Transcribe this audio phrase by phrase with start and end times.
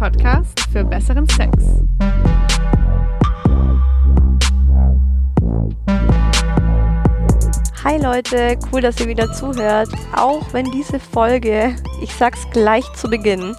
[0.00, 1.52] Podcast für besseren Sex.
[7.84, 9.90] Hi Leute, cool, dass ihr wieder zuhört.
[10.16, 13.54] Auch wenn diese Folge, ich sag's gleich zu Beginn,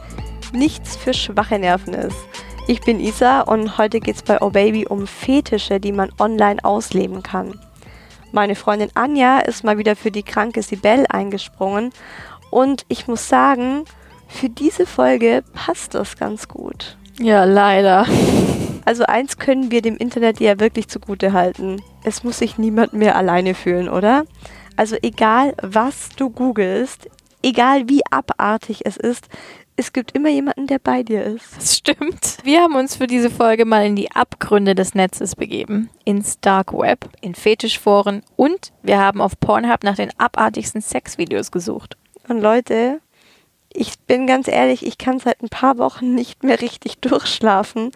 [0.52, 2.18] nichts für schwache Nerven ist.
[2.68, 7.22] Ich bin Isa und heute geht's bei Oh Baby um Fetische, die man online ausleben
[7.22, 7.60] kann.
[8.32, 11.94] Meine Freundin Anja ist mal wieder für die kranke Sibel eingesprungen
[12.50, 13.86] und ich muss sagen,
[14.32, 16.98] für diese Folge passt das ganz gut.
[17.20, 18.08] Ja, leider.
[18.86, 21.82] Also eins können wir dem Internet ja wirklich zugute halten.
[22.04, 24.26] Es muss sich niemand mehr alleine fühlen, oder?
[24.76, 27.10] Also egal, was du googelst,
[27.44, 29.28] egal wie abartig es ist,
[29.76, 31.56] es gibt immer jemanden, der bei dir ist.
[31.56, 32.38] Das stimmt.
[32.44, 35.90] Wir haben uns für diese Folge mal in die Abgründe des Netzes begeben.
[36.04, 41.98] Ins Dark Web, in Fetischforen und wir haben auf Pornhub nach den abartigsten Sexvideos gesucht.
[42.28, 43.00] Und Leute,
[43.82, 47.92] ich bin ganz ehrlich, ich kann seit ein paar Wochen nicht mehr richtig durchschlafen,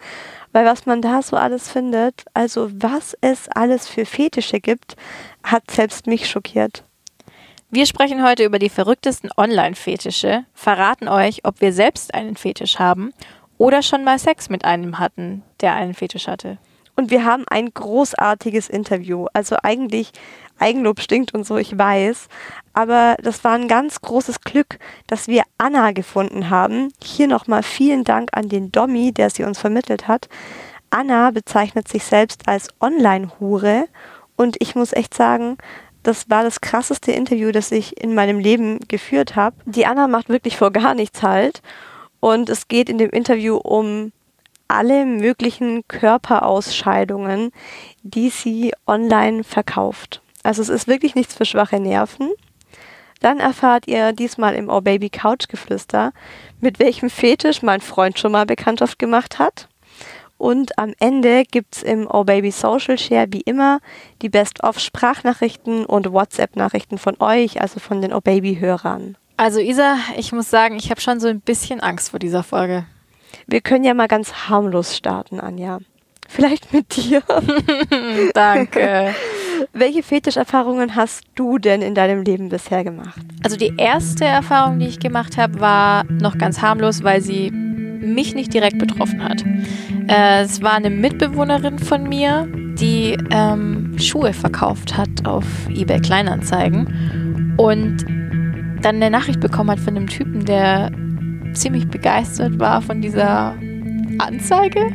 [0.50, 4.96] weil was man da so alles findet, also was es alles für Fetische gibt,
[5.44, 6.82] hat selbst mich schockiert.
[7.70, 13.12] Wir sprechen heute über die verrücktesten Online-Fetische, verraten euch, ob wir selbst einen Fetisch haben
[13.56, 16.58] oder schon mal Sex mit einem hatten, der einen Fetisch hatte.
[16.96, 19.26] Und wir haben ein großartiges Interview.
[19.34, 20.12] Also eigentlich,
[20.58, 22.28] Eigenlob stinkt und so, ich weiß.
[22.72, 26.92] Aber das war ein ganz großes Glück, dass wir Anna gefunden haben.
[27.02, 30.28] Hier nochmal vielen Dank an den Dommy, der sie uns vermittelt hat.
[30.88, 33.86] Anna bezeichnet sich selbst als Online-Hure.
[34.36, 35.58] Und ich muss echt sagen,
[36.02, 39.56] das war das krasseste Interview, das ich in meinem Leben geführt habe.
[39.66, 41.60] Die Anna macht wirklich vor gar nichts halt.
[42.20, 44.12] Und es geht in dem Interview um
[44.68, 47.52] alle möglichen Körperausscheidungen,
[48.02, 50.22] die sie online verkauft.
[50.42, 52.30] Also es ist wirklich nichts für schwache Nerven.
[53.20, 56.12] Dann erfahrt ihr diesmal im Oh Baby Couch Geflüster,
[56.60, 59.68] mit welchem Fetisch mein Freund schon mal Bekanntschaft gemacht hat.
[60.38, 63.80] Und am Ende gibt's im Oh Baby Social Share wie immer
[64.20, 69.16] die Best-of-Sprachnachrichten und WhatsApp-Nachrichten von euch, also von den Oh Baby-Hörern.
[69.38, 72.86] Also Isa, ich muss sagen, ich habe schon so ein bisschen Angst vor dieser Folge.
[73.46, 75.78] Wir können ja mal ganz harmlos starten, Anja.
[76.28, 77.22] Vielleicht mit dir.
[78.34, 79.14] Danke.
[79.72, 83.20] Welche Fetischerfahrungen hast du denn in deinem Leben bisher gemacht?
[83.44, 88.34] Also die erste Erfahrung, die ich gemacht habe, war noch ganz harmlos, weil sie mich
[88.34, 89.44] nicht direkt betroffen hat.
[90.08, 97.54] Äh, es war eine Mitbewohnerin von mir, die ähm, Schuhe verkauft hat auf eBay Kleinanzeigen
[97.56, 98.04] und
[98.82, 100.90] dann eine Nachricht bekommen hat von einem Typen, der
[101.56, 103.54] ziemlich begeistert war von dieser
[104.18, 104.92] Anzeige.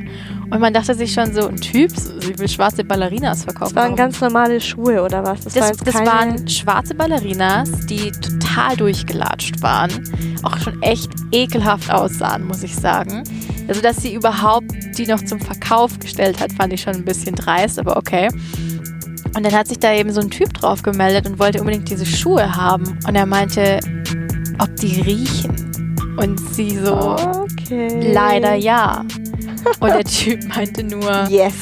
[0.51, 3.73] Und man dachte sich schon so, ein Typ, sie will schwarze Ballerinas verkaufen.
[3.73, 5.45] Das waren ganz normale Schuhe oder was?
[5.45, 9.91] Das, das, das waren schwarze Ballerinas, die total durchgelatscht waren.
[10.43, 13.23] Auch schon echt ekelhaft aussahen, muss ich sagen.
[13.69, 14.65] Also, dass sie überhaupt
[14.97, 18.27] die noch zum Verkauf gestellt hat, fand ich schon ein bisschen dreist, aber okay.
[19.33, 22.05] Und dann hat sich da eben so ein Typ drauf gemeldet und wollte unbedingt diese
[22.05, 22.99] Schuhe haben.
[23.07, 23.79] Und er meinte,
[24.59, 25.55] ob die riechen.
[26.17, 28.11] Und sie so, okay.
[28.13, 29.05] leider ja.
[29.79, 31.53] Und der Typ meinte nur, yes.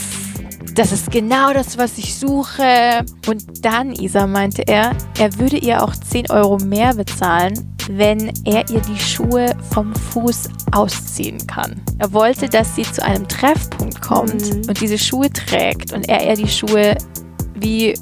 [0.76, 3.04] Das ist genau das, was ich suche.
[3.28, 8.70] Und dann, Isa, meinte er, er würde ihr auch 10 Euro mehr bezahlen, wenn er
[8.70, 11.82] ihr die Schuhe vom Fuß ausziehen kann.
[11.98, 14.70] Er wollte, dass sie zu einem Treffpunkt kommt mhm.
[14.70, 16.96] und diese Schuhe trägt und er ihr die Schuhe
[17.56, 17.94] wie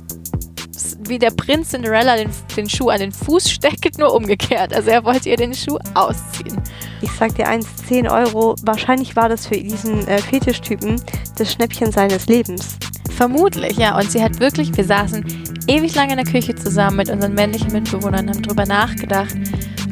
[1.08, 4.74] wie der Prinz Cinderella den, den Schuh an den Fuß steckt, nur umgekehrt.
[4.74, 6.62] Also er wollte ihr den Schuh ausziehen.
[7.02, 11.02] Ich sag dir eins, 10 Euro, wahrscheinlich war das für diesen äh, Fetischtypen
[11.38, 12.78] das Schnäppchen seines Lebens.
[13.16, 13.98] Vermutlich, ja.
[13.98, 15.26] Und sie hat wirklich, wir saßen
[15.68, 19.36] ewig lange in der Küche zusammen mit unseren männlichen Mitbewohnern, haben drüber nachgedacht,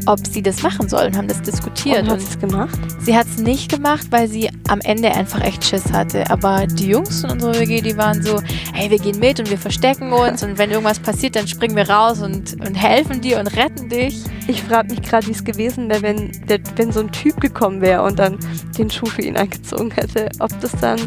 [0.06, 2.04] ob sie das machen soll und haben das diskutiert.
[2.04, 2.78] Und hat sie es gemacht?
[3.00, 6.30] Sie hat es nicht gemacht, weil sie am Ende einfach echt Schiss hatte.
[6.30, 8.42] Aber die Jungs in unserer WG, die waren so,
[8.74, 11.90] hey, wir gehen mit und wir verstecken uns und wenn irgendwas passiert, dann springen wir
[11.90, 14.24] raus und, und helfen dir und retten dich.
[14.48, 17.82] Ich frage mich gerade, wie es gewesen wäre, wenn, der, wenn so ein Typ gekommen
[17.82, 18.38] wäre und dann
[18.78, 20.30] den Schuh für ihn eingezogen hätte.
[20.40, 21.00] Ob das dann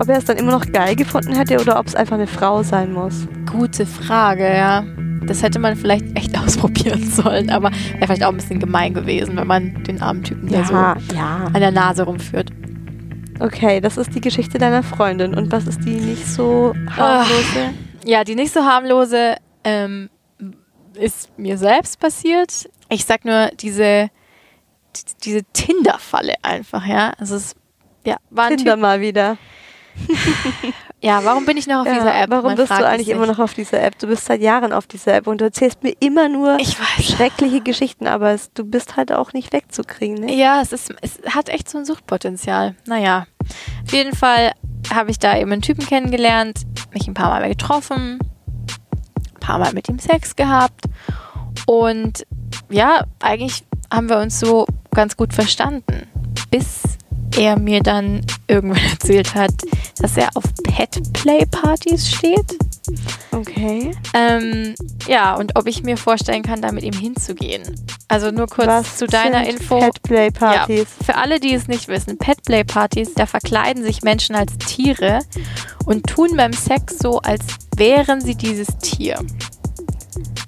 [0.00, 2.62] ob er es dann immer noch geil gefunden hätte oder ob es einfach eine Frau
[2.62, 3.28] sein muss.
[3.50, 4.84] Gute Frage, ja.
[5.26, 9.36] Das hätte man vielleicht echt ausprobieren sollen, aber wäre vielleicht auch ein bisschen gemein gewesen,
[9.36, 10.74] wenn man den armen Typen ja, so
[11.14, 11.46] ja.
[11.52, 12.50] an der Nase rumführt.
[13.40, 15.34] Okay, das ist die Geschichte deiner Freundin.
[15.34, 17.70] Und was ist die nicht so harmlose?
[17.70, 20.10] Oh, ja, die nicht so harmlose ähm,
[20.94, 22.68] ist mir selbst passiert.
[22.88, 24.10] Ich sag nur diese,
[25.24, 27.14] diese Tinder-Falle einfach, ja.
[27.18, 27.56] Also es
[28.04, 29.38] ja, war Tinder typ, mal wieder.
[31.02, 32.30] Ja, warum bin ich noch auf Ja, dieser App?
[32.30, 33.98] Warum Man bist du eigentlich immer noch auf dieser App?
[33.98, 36.58] Du bist seit Jahren auf dieser App und du erzählst mir immer nur
[37.00, 40.24] schreckliche Geschichten, aber es, du bist halt auch nicht wegzukriegen.
[40.24, 40.34] Ne?
[40.34, 42.76] Ja, es, ist, es hat echt so ein Suchtpotenzial.
[42.86, 43.26] Naja,
[43.84, 44.52] auf jeden Fall
[44.94, 46.60] habe ich da eben einen Typen kennengelernt,
[46.94, 48.20] mich ein paar Mal getroffen,
[49.34, 50.84] ein paar Mal mit ihm Sex gehabt
[51.66, 52.24] und
[52.70, 56.06] ja, eigentlich haben wir uns so ganz gut verstanden,
[56.50, 56.82] bis
[57.36, 59.54] er mir dann irgendwann erzählt hat,
[59.98, 62.58] dass er auf Pet-Play-Partys steht.
[63.30, 63.94] Okay.
[64.14, 64.74] Ähm,
[65.06, 67.62] ja, und ob ich mir vorstellen kann, da mit ihm hinzugehen.
[68.08, 69.78] Also nur kurz Was zu deiner sind Info.
[69.78, 70.86] Petplay-Partys.
[71.00, 75.20] Ja, für alle, die es nicht wissen, Petplay-Partys, da verkleiden sich Menschen als Tiere
[75.84, 77.44] und tun beim Sex so, als
[77.76, 79.18] wären sie dieses Tier.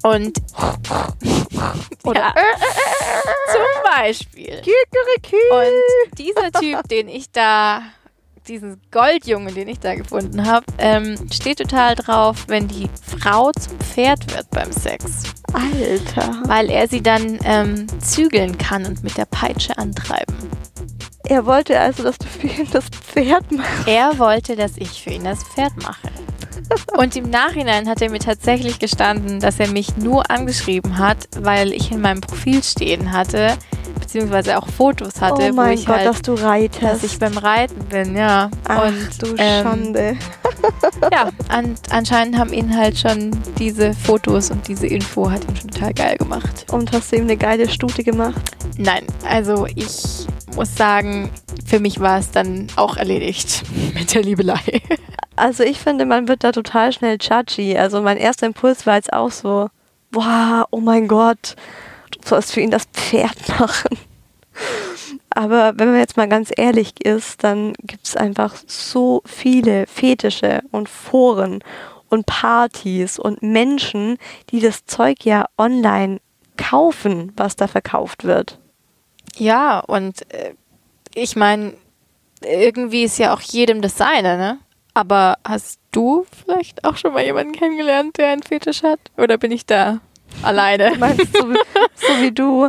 [0.03, 0.39] Und
[2.05, 2.35] Oder- ja,
[3.53, 4.61] zum Beispiel.
[5.51, 7.83] Und dieser Typ, den ich da,
[8.49, 12.89] diesen Goldjungen, den ich da gefunden habe, ähm, steht total drauf, wenn die
[13.19, 15.23] Frau zum Pferd wird beim Sex.
[15.53, 16.43] Alter.
[16.47, 20.35] Weil er sie dann ähm, zügeln kann und mit der Peitsche antreiben.
[21.27, 23.89] Er wollte also, dass du für ihn das Pferd machst.
[23.89, 26.11] Er wollte, dass ich für ihn das Pferd mache.
[26.99, 31.73] Und im Nachhinein hat er mir tatsächlich gestanden, dass er mich nur angeschrieben hat, weil
[31.73, 33.57] ich in meinem Profil stehen hatte,
[34.05, 36.83] beziehungsweise auch Fotos hatte, oh wo mein ich Gott, halt, dass du reitest.
[36.83, 38.51] dass ich beim Reiten bin, ja.
[38.69, 40.17] Ach und du ähm, Schande.
[41.13, 45.71] ja, an, anscheinend haben ihn halt schon diese Fotos und diese Info hat ihn schon
[45.71, 46.67] total geil gemacht.
[46.71, 48.43] Und hast du ihm eine geile Stute gemacht?
[48.77, 51.31] Nein, also ich muss sagen,
[51.65, 53.63] für mich war es dann auch erledigt
[53.95, 54.83] mit der Liebelei.
[55.35, 57.77] Also ich finde, man wird da total schnell judgy.
[57.79, 59.69] Also mein erster Impuls war jetzt auch so,
[60.11, 61.57] boah, oh mein Gott,
[62.29, 63.99] sollst für ihn das Pferd machen.
[65.31, 70.63] Aber wenn man jetzt mal ganz ehrlich ist, dann gibt es einfach so viele Fetische
[70.71, 71.63] und Foren
[72.09, 74.19] und Partys und Menschen,
[74.51, 76.21] die das Zeug ja online
[76.57, 78.61] kaufen, was da verkauft wird.
[79.37, 80.55] Ja, und äh,
[81.15, 81.75] ich meine,
[82.43, 84.59] irgendwie ist ja auch jedem das seine, ne?
[84.95, 89.01] Aber hast du vielleicht auch schon mal jemanden kennengelernt, der einen Fetisch hat?
[89.17, 90.01] Oder bin ich da
[90.43, 90.91] alleine?
[90.95, 91.59] Du meinst so, wie-
[91.95, 92.69] so wie du?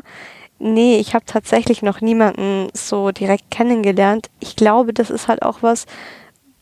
[0.60, 4.30] Nee, ich habe tatsächlich noch niemanden so direkt kennengelernt.
[4.40, 5.86] Ich glaube, das ist halt auch was,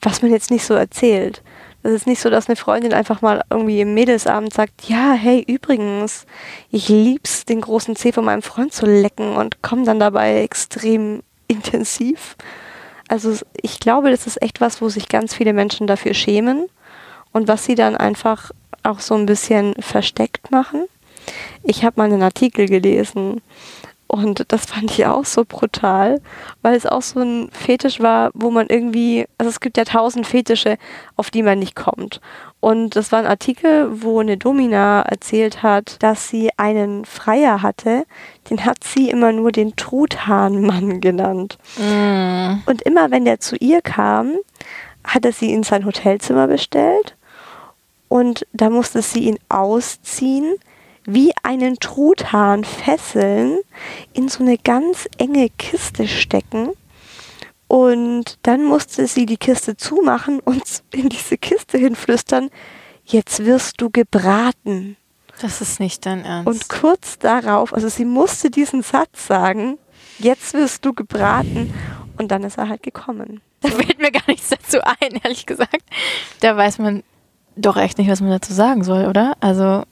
[0.02, 1.44] was man jetzt nicht so erzählt.
[1.84, 5.44] Das ist nicht so, dass eine Freundin einfach mal irgendwie im Mädelsabend sagt, ja, hey,
[5.48, 6.26] übrigens,
[6.72, 11.22] ich lieb's, den großen Zeh von meinem Freund zu lecken und komme dann dabei extrem
[11.48, 12.36] intensiv.
[13.10, 16.68] Also ich glaube, das ist echt was, wo sich ganz viele Menschen dafür schämen
[17.34, 18.52] und was sie dann einfach
[18.84, 20.86] auch so ein bisschen versteckt machen.
[21.64, 23.42] Ich habe mal einen Artikel gelesen
[24.08, 26.22] und das fand ich auch so brutal,
[26.62, 30.28] weil es auch so ein Fetisch war, wo man irgendwie, also es gibt ja tausend
[30.28, 30.78] Fetische,
[31.16, 32.22] auf die man nicht kommt.
[32.60, 38.06] Und das war ein Artikel, wo eine Domina erzählt hat, dass sie einen Freier hatte,
[38.50, 41.58] den hat sie immer nur den Truthahnmann genannt.
[41.78, 42.62] Mm.
[42.68, 44.36] Und immer wenn der zu ihr kam,
[45.04, 47.16] hat er sie in sein Hotelzimmer bestellt
[48.14, 50.58] und da musste sie ihn ausziehen,
[51.04, 53.58] wie einen Truthahn fesseln,
[54.14, 56.70] in so eine ganz enge Kiste stecken
[57.68, 60.62] und dann musste sie die Kiste zumachen und
[60.94, 62.52] in diese Kiste hinflüstern,
[63.04, 64.96] jetzt wirst du gebraten.
[65.42, 66.48] Das ist nicht dein Ernst.
[66.48, 69.80] Und kurz darauf, also sie musste diesen Satz sagen,
[70.20, 71.74] jetzt wirst du gebraten
[72.20, 73.42] und dann ist er halt gekommen.
[73.62, 75.82] da fällt mir gar nichts dazu ein, ehrlich gesagt.
[76.42, 77.02] Da weiß man
[77.56, 79.34] doch echt nicht, was man dazu sagen soll, oder?
[79.40, 79.84] Also,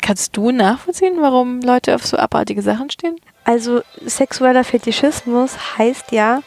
[0.00, 3.16] kannst du nachvollziehen, warum Leute auf so abartige Sachen stehen?
[3.44, 6.40] Also sexueller Fetischismus heißt ja,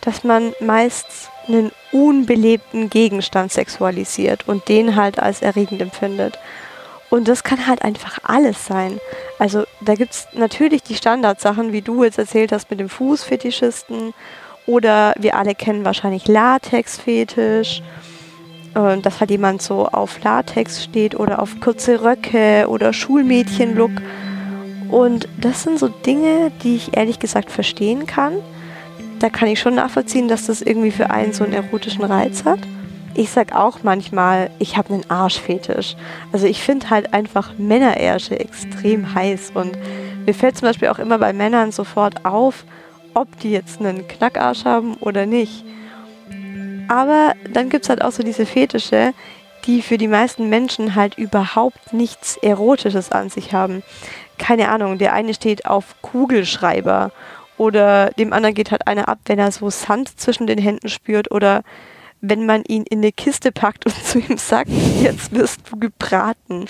[0.00, 1.06] dass man meist
[1.48, 6.38] einen unbelebten Gegenstand sexualisiert und den halt als erregend empfindet.
[7.10, 8.98] Und das kann halt einfach alles sein.
[9.38, 14.14] Also da gibt es natürlich die Standardsachen, wie du jetzt erzählt hast mit dem Fußfetischisten.
[14.66, 17.82] Oder wir alle kennen wahrscheinlich Latex-Fetisch.
[18.74, 23.92] Äh, dass halt jemand so auf Latex steht oder auf kurze Röcke oder Schulmädchen-Look.
[24.90, 28.34] Und das sind so Dinge, die ich ehrlich gesagt verstehen kann.
[29.18, 32.60] Da kann ich schon nachvollziehen, dass das irgendwie für einen so einen erotischen Reiz hat.
[33.14, 35.94] Ich sag auch manchmal, ich habe einen Arschfetisch.
[36.32, 39.78] Also ich finde halt einfach Männerärsche extrem heiß und
[40.26, 42.64] mir fällt zum Beispiel auch immer bei Männern sofort auf,
[43.14, 45.64] ob die jetzt einen Knackarsch haben oder nicht.
[46.88, 49.12] Aber dann gibt es halt auch so diese Fetische,
[49.66, 53.82] die für die meisten Menschen halt überhaupt nichts Erotisches an sich haben.
[54.38, 57.12] Keine Ahnung, der eine steht auf Kugelschreiber
[57.56, 61.30] oder dem anderen geht halt einer ab, wenn er so Sand zwischen den Händen spürt
[61.30, 61.62] oder
[62.20, 66.66] wenn man ihn in eine Kiste packt und zu ihm sagt, jetzt wirst du gebraten.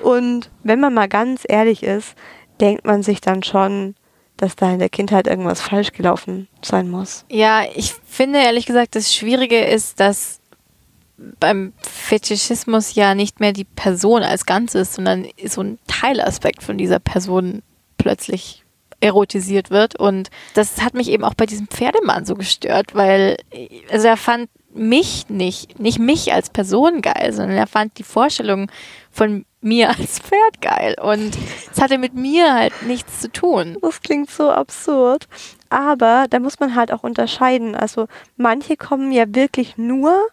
[0.00, 2.14] Und wenn man mal ganz ehrlich ist,
[2.60, 3.94] denkt man sich dann schon,
[4.42, 7.24] dass da in der Kindheit irgendwas falsch gelaufen sein muss.
[7.30, 10.40] Ja, ich finde ehrlich gesagt, das Schwierige ist, dass
[11.38, 16.98] beim Fetischismus ja nicht mehr die Person als Ganzes, sondern so ein Teilaspekt von dieser
[16.98, 17.62] Person
[17.98, 18.64] plötzlich
[18.98, 19.94] erotisiert wird.
[19.94, 23.36] Und das hat mich eben auch bei diesem Pferdemann so gestört, weil
[23.92, 28.70] also er fand mich nicht, nicht mich als Person geil, sondern er fand die Vorstellung
[29.10, 30.96] von mir als Pferd geil.
[31.00, 31.36] Und
[31.70, 33.78] es hatte mit mir halt nichts zu tun.
[33.80, 35.28] Das klingt so absurd.
[35.70, 37.74] Aber da muss man halt auch unterscheiden.
[37.74, 40.28] Also manche kommen ja wirklich nur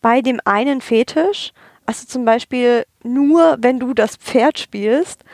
[0.00, 1.52] bei dem einen Fetisch.
[1.84, 5.24] Also zum Beispiel nur, wenn du das Pferd spielst.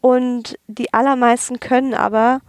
[0.00, 2.40] Und die allermeisten können aber,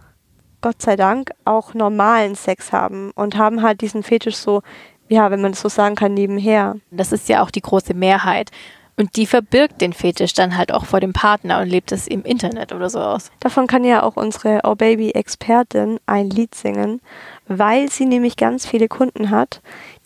[0.60, 4.62] Gott sei Dank, auch normalen Sex haben und haben halt diesen Fetisch so,
[5.08, 6.76] ja, wenn man das so sagen kann, nebenher.
[6.90, 8.50] Das ist ja auch die große Mehrheit.
[8.96, 12.22] Und die verbirgt den Fetisch dann halt auch vor dem Partner und lebt es im
[12.22, 13.32] Internet oder so aus.
[13.40, 17.00] Davon kann ja auch unsere Oh Baby Expertin ein Lied singen,
[17.48, 19.60] weil sie nämlich ganz viele Kunden hat,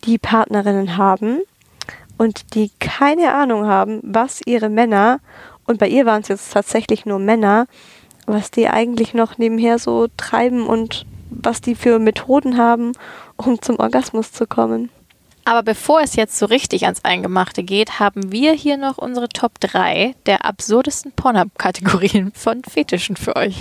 [0.05, 1.41] die Partnerinnen haben
[2.17, 5.21] und die keine Ahnung haben, was ihre Männer,
[5.67, 7.67] und bei ihr waren es jetzt tatsächlich nur Männer,
[8.25, 12.93] was die eigentlich noch nebenher so treiben und was die für Methoden haben,
[13.37, 14.91] um zum Orgasmus zu kommen.
[15.45, 19.59] Aber bevor es jetzt so richtig ans Eingemachte geht, haben wir hier noch unsere Top
[19.61, 23.57] 3 der absurdesten Pornhub-Kategorien von Fetischen für euch.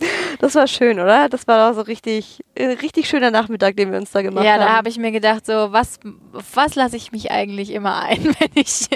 [0.38, 1.28] Das war schön, oder?
[1.28, 4.52] Das war doch so richtig, äh, richtig schöner Nachmittag, den wir uns da gemacht ja,
[4.52, 4.60] haben.
[4.60, 5.98] Ja, da habe ich mir gedacht, so, was,
[6.32, 8.88] was lasse ich mich eigentlich immer ein, wenn ich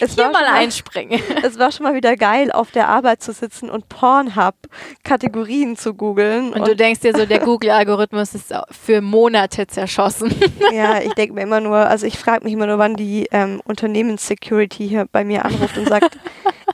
[0.00, 1.20] es hier mal einspringe?
[1.42, 6.52] Es war schon mal wieder geil, auf der Arbeit zu sitzen und Pornhub-Kategorien zu googeln.
[6.52, 10.34] Und, und, du denkst dir so, der Google-Algorithmus ist für Monate zerschossen.
[10.72, 13.60] Ja, ich denke mir immer nur, also ich frage mich immer nur, wann die ähm,
[13.64, 16.18] Unternehmenssecurity hier bei mir anruft und sagt,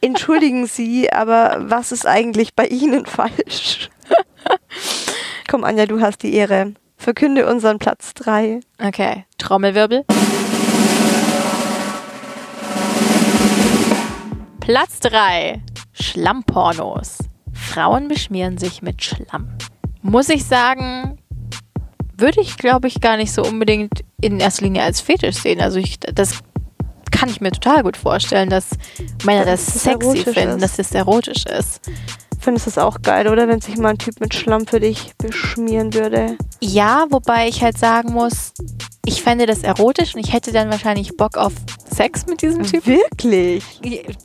[0.00, 3.90] entschuldigen Sie, aber was ist eigentlich bei Ihnen falsch?
[5.50, 6.74] Komm, Anja, du hast die Ehre.
[6.96, 8.60] Verkünde unseren Platz 3.
[8.84, 10.04] Okay, Trommelwirbel.
[14.60, 15.62] Platz 3.
[15.92, 17.18] Schlammpornos.
[17.52, 19.48] Frauen beschmieren sich mit Schlamm.
[20.02, 21.18] Muss ich sagen,
[22.16, 25.60] würde ich, glaube ich, gar nicht so unbedingt in erster Linie als Fetisch sehen.
[25.60, 26.40] Also ich, das
[27.10, 28.70] kann ich mir total gut vorstellen, dass
[29.24, 30.62] Männer das, das sexy finden, ist.
[30.62, 31.80] dass das erotisch ist.
[32.40, 33.48] Findest du es auch geil, oder?
[33.48, 36.36] Wenn sich mal ein Typ mit Schlamm für dich beschmieren würde.
[36.60, 38.52] Ja, wobei ich halt sagen muss,
[39.04, 41.52] ich fände das erotisch und ich hätte dann wahrscheinlich Bock auf
[41.92, 42.86] Sex mit diesem Typ.
[42.86, 43.64] Wirklich?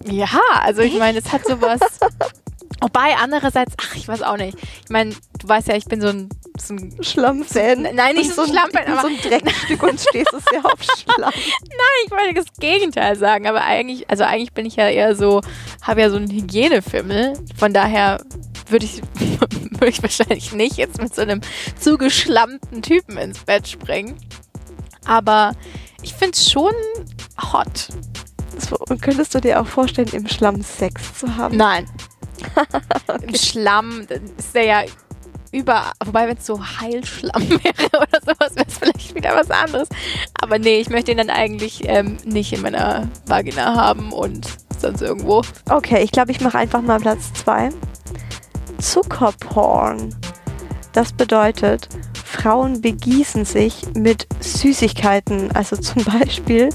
[0.05, 1.79] Ja, also ich meine, es hat sowas.
[2.81, 4.57] Wobei andererseits, ach, ich weiß auch nicht.
[4.83, 7.87] Ich meine, du weißt ja, ich bin so ein, so ein Schlammfan.
[7.93, 11.15] Nein, nicht so ein Schlammfan, aber so ein Dreckstück und stehst du sehr auf Schlamm.
[11.31, 15.41] Nein, ich wollte das Gegenteil sagen, aber eigentlich, also eigentlich bin ich ja eher so,
[15.81, 17.33] habe ja so einen Hygienefimmel.
[17.57, 18.21] Von daher
[18.67, 21.41] würde ich, würde ich wahrscheinlich nicht jetzt mit so einem
[21.79, 24.17] zugeschlammten Typen ins Bett springen.
[25.05, 25.53] Aber
[26.01, 26.73] ich finde es schon
[27.51, 27.89] hot.
[28.87, 31.57] Und könntest du dir auch vorstellen, im Schlamm Sex zu haben?
[31.57, 31.87] Nein.
[33.07, 33.25] Okay.
[33.27, 34.83] Im Schlamm ist der ja
[35.53, 39.87] über, wobei wenn es so Heilschlamm wäre oder sowas, wäre es vielleicht wieder was anderes.
[40.41, 44.47] Aber nee, ich möchte ihn dann eigentlich ähm, nicht in meiner Vagina haben und
[44.79, 45.43] sonst irgendwo.
[45.69, 47.69] Okay, ich glaube, ich mache einfach mal Platz 2.
[48.79, 50.15] Zuckerporn.
[50.91, 51.87] Das bedeutet,
[52.25, 56.69] Frauen begießen sich mit Süßigkeiten, also zum Beispiel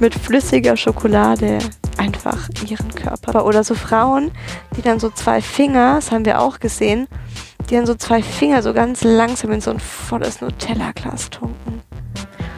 [0.00, 1.58] mit flüssiger Schokolade
[2.26, 3.44] einfach ihren Körper.
[3.44, 4.30] Oder so Frauen,
[4.76, 7.08] die dann so zwei Finger, das haben wir auch gesehen,
[7.68, 11.82] die dann so zwei Finger so ganz langsam in so ein volles Nutella-Glas tunken.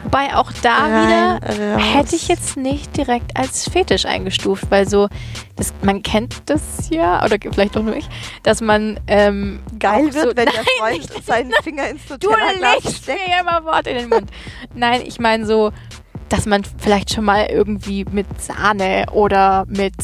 [0.03, 1.83] Wobei auch da Rein, wieder raus.
[1.93, 5.07] hätte ich jetzt nicht direkt als Fetisch eingestuft, weil so,
[5.55, 8.09] das, man kennt das ja, oder vielleicht auch nur ich,
[8.41, 13.19] dass man ähm, geil wird, so, wenn nein, der Freund seinen Finger ins Nutella-Glas steckt.
[13.27, 14.31] mir immer Wort in den Mund.
[14.73, 15.71] Nein, ich meine so,
[16.29, 19.95] dass man vielleicht schon mal irgendwie mit Sahne oder mit,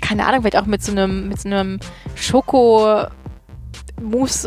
[0.00, 1.80] keine Ahnung, vielleicht auch mit so einem, mit so einem
[2.14, 3.10] Schokomousse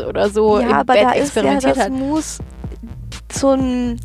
[0.08, 1.92] oder so ja, im aber Bett da experimentiert ist ja das hat.
[1.92, 2.42] Mousse
[3.32, 4.00] so ein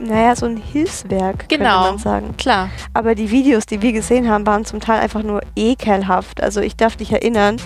[0.00, 2.36] naja, so ein Hilfswerk, genau, könnte man sagen.
[2.36, 2.70] klar.
[2.94, 6.42] Aber die Videos, die wir gesehen haben, waren zum Teil einfach nur ekelhaft.
[6.42, 7.56] Also ich darf dich erinnern,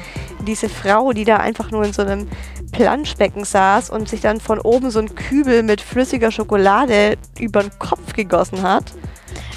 [0.47, 2.29] diese Frau, die da einfach nur in so einem
[2.73, 7.79] Planschbecken saß und sich dann von oben so ein Kübel mit flüssiger Schokolade über den
[7.79, 8.85] Kopf gegossen hat.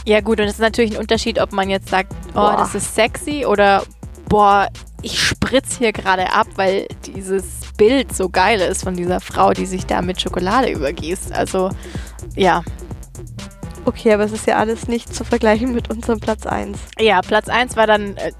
[0.06, 2.58] Ja gut, und es ist natürlich ein Unterschied, ob man jetzt sagt, oh, Boah.
[2.58, 3.84] das ist sexy oder
[4.30, 4.68] boah,
[5.02, 9.66] ich spritz hier gerade ab, weil dieses Bild so geil ist von dieser Frau, die
[9.66, 11.32] sich da mit Schokolade übergießt.
[11.34, 11.70] Also
[12.36, 12.64] ja.
[13.86, 16.78] Okay, aber es ist ja alles nicht zu vergleichen mit unserem Platz 1.
[17.00, 18.32] Ja, Platz 1 war dann äh,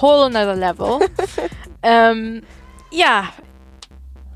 [0.00, 1.00] whole another level.
[1.82, 2.42] ähm,
[2.92, 3.24] ja,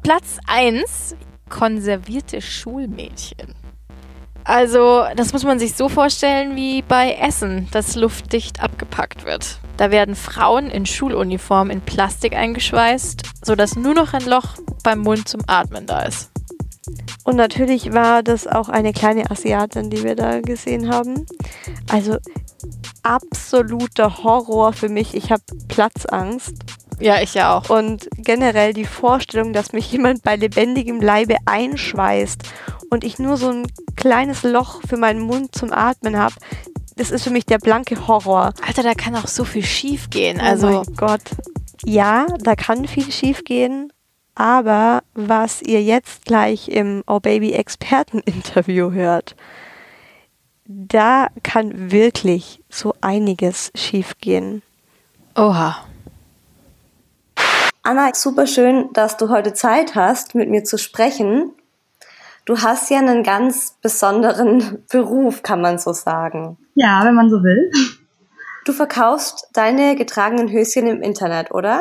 [0.07, 1.17] Platz 1,
[1.49, 3.57] konservierte Schulmädchen.
[4.45, 9.59] Also, das muss man sich so vorstellen wie bei Essen, das luftdicht abgepackt wird.
[9.79, 15.27] Da werden Frauen in Schuluniform in Plastik eingeschweißt, sodass nur noch ein Loch beim Mund
[15.29, 16.31] zum Atmen da ist.
[17.25, 21.27] Und natürlich war das auch eine kleine Asiatin, die wir da gesehen haben.
[21.91, 22.19] Also
[23.03, 25.17] absoluter Horror für mich.
[25.17, 26.55] Ich habe Platzangst.
[26.99, 27.69] Ja, ich ja auch.
[27.71, 32.43] Und generell die Vorstellung, dass mich jemand bei lebendigem Leibe einschweißt
[32.91, 36.35] und ich nur so ein kleines Loch für meinen Mund zum Atmen habe,
[36.97, 38.55] das ist für mich der blanke Horror.
[38.67, 40.41] Alter, da kann auch so viel schief gehen.
[40.41, 41.23] Also, Oh mein Gott.
[41.85, 43.93] Ja, da kann viel schief gehen.
[44.35, 49.35] Aber was ihr jetzt gleich im Oh Baby Experten Interview hört,
[50.67, 54.63] da kann wirklich so einiges schief gehen.
[55.35, 55.77] oha.
[57.87, 61.53] Anna, super schön, dass du heute Zeit hast, mit mir zu sprechen.
[62.45, 66.59] Du hast ja einen ganz besonderen Beruf, kann man so sagen.
[66.75, 67.71] Ja, wenn man so will.
[68.65, 71.81] Du verkaufst deine getragenen Höschen im Internet, oder?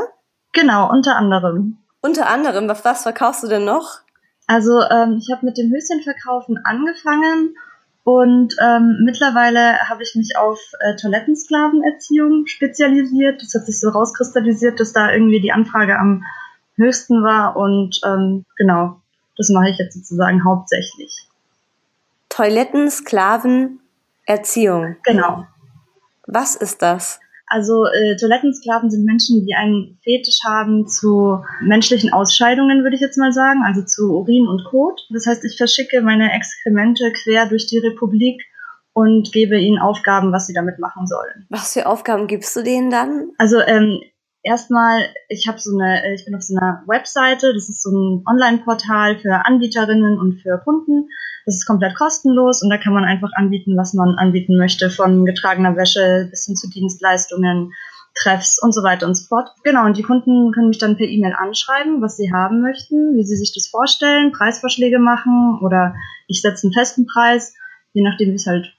[0.54, 1.80] Genau, unter anderem.
[2.02, 4.02] Unter anderem, was, was verkaufst du denn noch?
[4.46, 7.56] Also ähm, ich habe mit dem Höschenverkaufen angefangen
[8.06, 13.42] und ähm, mittlerweile habe ich mich auf äh, Toilettensklavenerziehung spezialisiert.
[13.42, 16.24] Das hat sich so rauskristallisiert, dass da irgendwie die Anfrage am
[16.76, 19.02] höchsten war und ähm, genau,
[19.36, 21.28] das mache ich jetzt sozusagen hauptsächlich.
[22.30, 23.80] Toiletten, Sklaven,
[24.28, 24.98] Erziehung.
[25.04, 25.48] Genau.
[26.28, 27.20] Was ist das?
[27.48, 33.18] Also äh, Toilettensklaven sind Menschen, die einen Fetisch haben zu menschlichen Ausscheidungen, würde ich jetzt
[33.18, 35.00] mal sagen, also zu Urin und Kot.
[35.12, 38.42] Das heißt, ich verschicke meine Exkremente quer durch die Republik
[38.94, 41.46] und gebe ihnen Aufgaben, was sie damit machen sollen.
[41.50, 43.32] Was für Aufgaben gibst du denen dann?
[43.38, 44.00] Also ähm,
[44.46, 48.24] erstmal, ich habe so eine, ich bin auf so einer Webseite, das ist so ein
[48.28, 51.10] Online-Portal für Anbieterinnen und für Kunden.
[51.46, 55.26] Das ist komplett kostenlos und da kann man einfach anbieten, was man anbieten möchte, von
[55.26, 57.74] getragener Wäsche bis hin zu Dienstleistungen,
[58.18, 59.50] Treffs und so weiter und so fort.
[59.64, 63.24] Genau, und die Kunden können mich dann per E-Mail anschreiben, was sie haben möchten, wie
[63.24, 65.96] sie sich das vorstellen, Preisvorschläge machen oder
[66.28, 67.54] ich setze einen festen Preis,
[67.94, 68.74] je nachdem, wie es halt,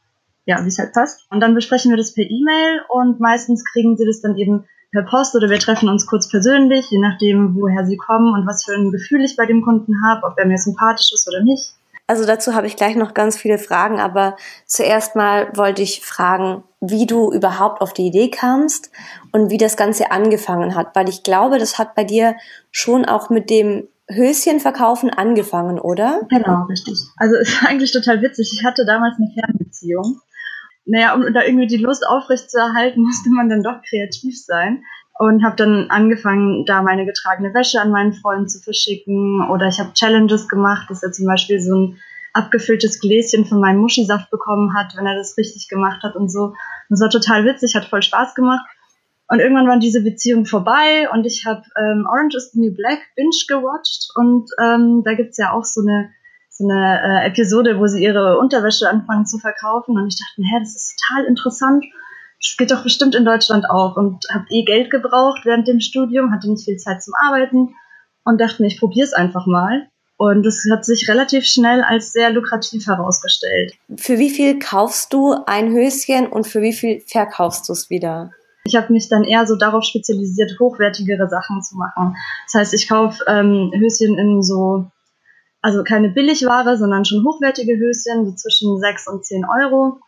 [0.46, 1.26] ja, wie es halt passt.
[1.30, 5.02] Und dann besprechen wir das per E-Mail und meistens kriegen sie das dann eben per
[5.02, 8.74] Post oder wir treffen uns kurz persönlich, je nachdem, woher sie kommen und was für
[8.74, 11.74] ein Gefühl ich bei dem Kunden habe, ob er mir sympathisch ist oder nicht.
[12.08, 16.62] Also dazu habe ich gleich noch ganz viele Fragen, aber zuerst mal wollte ich fragen,
[16.80, 18.92] wie du überhaupt auf die Idee kamst
[19.32, 22.36] und wie das Ganze angefangen hat, weil ich glaube, das hat bei dir
[22.70, 26.20] schon auch mit dem Höschenverkaufen angefangen, oder?
[26.30, 26.96] Genau, richtig.
[27.16, 28.50] Also es war eigentlich total witzig.
[28.52, 30.20] Ich hatte damals eine Fernbeziehung.
[30.86, 34.84] Naja, um da irgendwie die Lust aufrechtzuerhalten, musste man dann doch kreativ sein.
[35.18, 39.48] Und habe dann angefangen, da meine getragene Wäsche an meinen Freunden zu verschicken.
[39.50, 41.98] Oder ich habe Challenges gemacht, dass er zum Beispiel so ein
[42.34, 46.54] abgefülltes Gläschen von meinem Muschisaft bekommen hat, wenn er das richtig gemacht hat und so.
[46.90, 48.66] Das war total witzig, hat voll Spaß gemacht.
[49.28, 53.00] Und irgendwann war diese Beziehung vorbei und ich habe ähm, Orange is the New Black
[53.16, 56.10] binge gewatcht und ähm, da gibt's ja auch so eine
[56.58, 60.48] so eine äh, Episode, wo sie ihre Unterwäsche anfangen zu verkaufen und ich dachte mir,
[60.48, 61.84] hä, das ist total interessant.
[62.40, 66.32] Das geht doch bestimmt in Deutschland auch und habe eh Geld gebraucht während dem Studium,
[66.32, 67.74] hatte nicht viel Zeit zum Arbeiten
[68.24, 69.88] und dachte mir, ich probiere es einfach mal.
[70.18, 73.74] Und es hat sich relativ schnell als sehr lukrativ herausgestellt.
[73.96, 78.30] Für wie viel kaufst du ein Höschen und für wie viel verkaufst du es wieder?
[78.64, 82.16] Ich habe mich dann eher so darauf spezialisiert, hochwertigere Sachen zu machen.
[82.46, 84.86] Das heißt, ich kaufe ähm, Höschen in so,
[85.66, 89.98] also keine Billigware, sondern schon hochwertige Höschen, so zwischen 6 und 10 Euro.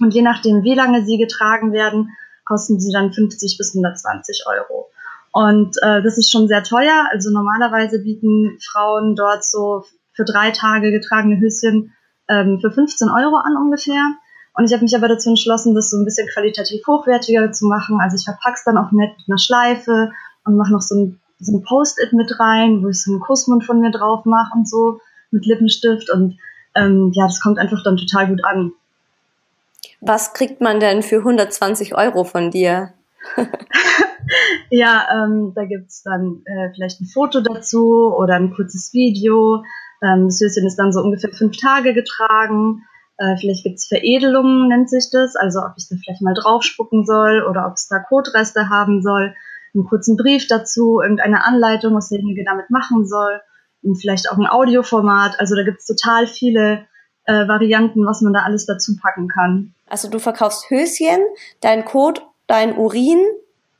[0.00, 2.10] Und je nachdem, wie lange sie getragen werden,
[2.44, 4.90] kosten sie dann 50 bis 120 Euro.
[5.32, 7.08] Und äh, das ist schon sehr teuer.
[7.10, 11.94] Also normalerweise bieten Frauen dort so für drei Tage getragene Höschen
[12.28, 14.12] ähm, für 15 Euro an ungefähr.
[14.52, 17.98] Und ich habe mich aber dazu entschlossen, das so ein bisschen qualitativ hochwertiger zu machen.
[17.98, 20.12] Also ich verpacke es dann auch nett mit einer Schleife
[20.44, 23.64] und mache noch so ein, so ein Post-it mit rein, wo ich so einen Kussmund
[23.64, 25.00] von mir drauf mache und so
[25.30, 26.10] mit Lippenstift.
[26.10, 26.38] Und
[26.74, 28.72] ähm, ja, das kommt einfach dann total gut an.
[30.00, 32.92] Was kriegt man denn für 120 Euro von dir?
[34.70, 39.62] ja, ähm, da gibt's dann äh, vielleicht ein Foto dazu oder ein kurzes Video.
[40.02, 42.82] Ähm, das Höschen ist dann so ungefähr fünf Tage getragen.
[43.18, 45.36] Äh, vielleicht gibt's Veredelungen, nennt sich das.
[45.36, 49.34] Also ob ich da vielleicht mal draufspucken soll oder ob es da Kotreste haben soll.
[49.74, 53.40] Einen kurzen Brief dazu, irgendeine Anleitung, was derjenige damit machen soll.
[53.82, 55.40] Und vielleicht auch ein Audioformat.
[55.40, 56.86] Also da gibt's total viele
[57.24, 59.74] äh, Varianten, was man da alles dazu packen kann.
[59.88, 61.20] Also du verkaufst Höschen,
[61.60, 63.20] dein Kot, dein Urin.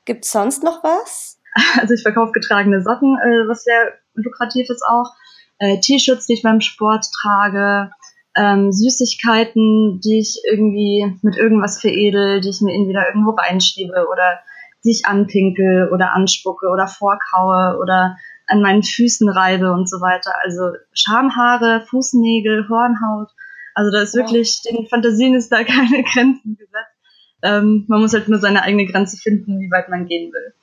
[0.04, 1.38] Gibt's sonst noch was?
[1.78, 5.12] Also ich verkaufe getragene Socken, äh, was sehr lukrativ ist auch.
[5.58, 7.90] Äh, T-Shirts, die ich beim Sport trage.
[8.34, 14.40] Ähm, Süßigkeiten, die ich irgendwie mit irgendwas veredel, die ich mir entweder irgendwo reinschiebe oder
[14.84, 18.16] die ich anpinkel oder anspucke oder vorkaue oder
[18.46, 20.32] an meinen Füßen reibe und so weiter.
[20.42, 23.28] Also Schamhaare, Fußnägel, Hornhaut.
[23.74, 26.92] Also da ist wirklich, den Fantasien ist da keine Grenzen gesetzt.
[27.42, 30.54] Ähm, man muss halt nur seine eigene Grenze finden, wie weit man gehen will.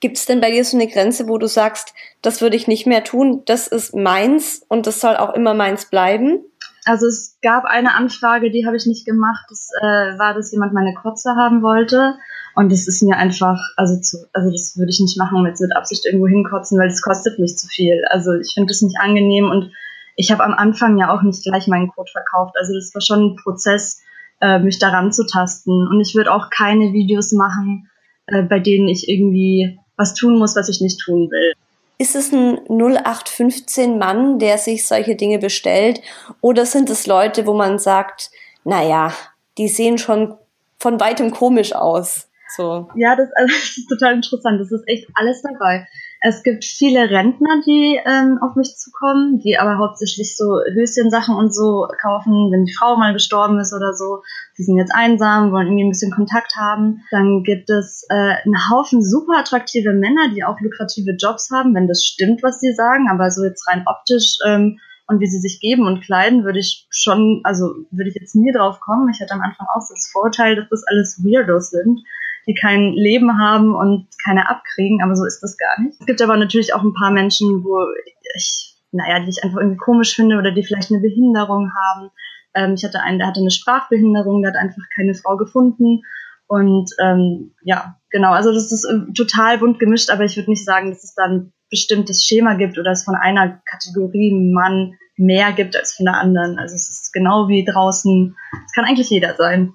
[0.00, 2.86] Gibt es denn bei dir so eine Grenze, wo du sagst, das würde ich nicht
[2.86, 6.44] mehr tun, das ist meins und das soll auch immer meins bleiben?
[6.88, 9.44] Also es gab eine Anfrage, die habe ich nicht gemacht.
[9.50, 12.14] Das äh, war, dass jemand meine Kotze haben wollte.
[12.54, 15.76] Und das ist mir einfach, also zu, also das würde ich nicht machen, jetzt mit
[15.76, 18.02] Absicht irgendwo hinkotzen, weil das kostet mich zu viel.
[18.08, 19.70] Also ich finde das nicht angenehm und
[20.16, 22.54] ich habe am Anfang ja auch nicht gleich meinen Code verkauft.
[22.58, 24.00] Also das war schon ein Prozess,
[24.40, 25.86] äh, mich daran zu tasten.
[25.88, 27.90] Und ich würde auch keine Videos machen,
[28.26, 31.52] äh, bei denen ich irgendwie was tun muss, was ich nicht tun will.
[31.98, 36.00] Ist es ein 0815 Mann, der sich solche Dinge bestellt?
[36.40, 38.30] Oder sind es Leute, wo man sagt,
[38.64, 39.12] naja,
[39.58, 40.36] die sehen schon
[40.78, 42.28] von weitem komisch aus?
[42.56, 42.88] So.
[42.94, 44.60] Ja, das, also, das ist total interessant.
[44.60, 45.88] Das ist echt alles dabei.
[46.20, 51.54] Es gibt viele Rentner, die ähm, auf mich zukommen, die aber hauptsächlich so Höschensachen und
[51.54, 54.22] so kaufen, wenn die Frau mal gestorben ist oder so.
[54.58, 57.04] Die sind jetzt einsam, wollen irgendwie ein bisschen Kontakt haben.
[57.12, 61.86] Dann gibt es äh, einen Haufen super attraktive Männer, die auch lukrative Jobs haben, wenn
[61.86, 63.08] das stimmt, was sie sagen.
[63.08, 66.88] Aber so jetzt rein optisch ähm, und wie sie sich geben und kleiden, würde ich
[66.90, 69.08] schon, also würde ich jetzt nie drauf kommen.
[69.14, 72.00] Ich hatte am Anfang auch das Vorteil, dass das alles Weirdos sind
[72.48, 76.00] die kein Leben haben und keine abkriegen, aber so ist das gar nicht.
[76.00, 77.86] Es gibt aber natürlich auch ein paar Menschen, wo
[78.34, 82.10] ich, naja, die ich einfach irgendwie komisch finde oder die vielleicht eine Behinderung haben.
[82.54, 86.00] Ähm, ich hatte einen, der hatte eine Sprachbehinderung, der hat einfach keine Frau gefunden.
[86.46, 90.64] Und ähm, ja, genau, also das ist äh, total bunt gemischt, aber ich würde nicht
[90.64, 95.52] sagen, dass es da ein bestimmtes Schema gibt oder es von einer Kategorie Mann mehr
[95.52, 96.58] gibt als von der anderen.
[96.58, 98.34] Also es ist genau wie draußen,
[98.64, 99.74] es kann eigentlich jeder sein.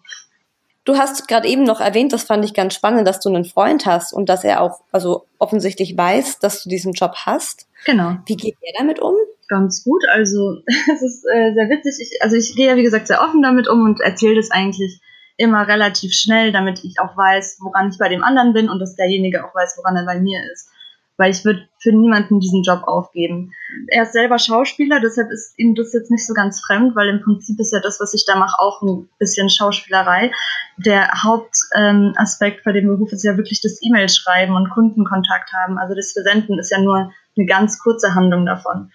[0.86, 3.86] Du hast gerade eben noch erwähnt, das fand ich ganz spannend, dass du einen Freund
[3.86, 7.68] hast und dass er auch, also offensichtlich weiß, dass du diesen Job hast.
[7.86, 8.18] Genau.
[8.26, 9.16] Wie geht er damit um?
[9.48, 10.04] Ganz gut.
[10.12, 11.96] Also es ist äh, sehr witzig.
[12.00, 15.00] Ich, also ich gehe ja wie gesagt sehr offen damit um und erzähle das eigentlich
[15.38, 18.96] immer relativ schnell, damit ich auch weiß, woran ich bei dem anderen bin und dass
[18.96, 20.70] derjenige auch weiß, woran er bei mir ist
[21.18, 23.54] weil ich würde für niemanden diesen Job aufgeben.
[23.88, 27.22] Er ist selber Schauspieler, deshalb ist ihm das jetzt nicht so ganz fremd, weil im
[27.22, 30.32] Prinzip ist ja das, was ich da mache, auch ein bisschen Schauspielerei.
[30.78, 35.78] Der Hauptaspekt ähm, bei dem Beruf ist ja wirklich das E-Mail schreiben und Kundenkontakt haben.
[35.78, 38.92] Also das Versenden ist ja nur eine ganz kurze Handlung davon.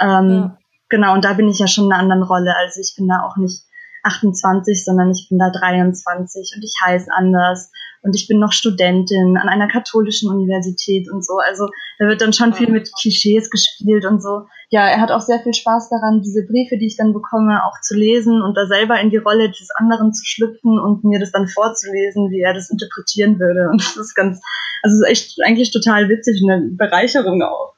[0.00, 0.58] Ähm, ja.
[0.88, 2.54] Genau, und da bin ich ja schon in einer anderen Rolle.
[2.56, 3.62] Also ich bin da auch nicht
[4.04, 7.70] 28, sondern ich bin da 23 und ich heiße anders
[8.02, 11.38] und ich bin noch Studentin an einer katholischen Universität und so.
[11.38, 14.46] Also da wird dann schon viel mit Klischees gespielt und so.
[14.70, 17.80] Ja, er hat auch sehr viel Spaß daran, diese Briefe, die ich dann bekomme, auch
[17.80, 21.32] zu lesen und da selber in die Rolle des anderen zu schlüpfen und mir das
[21.32, 23.68] dann vorzulesen, wie er das interpretieren würde.
[23.70, 24.40] Und das ist ganz,
[24.82, 27.74] also ist echt eigentlich total witzig und eine Bereicherung auch.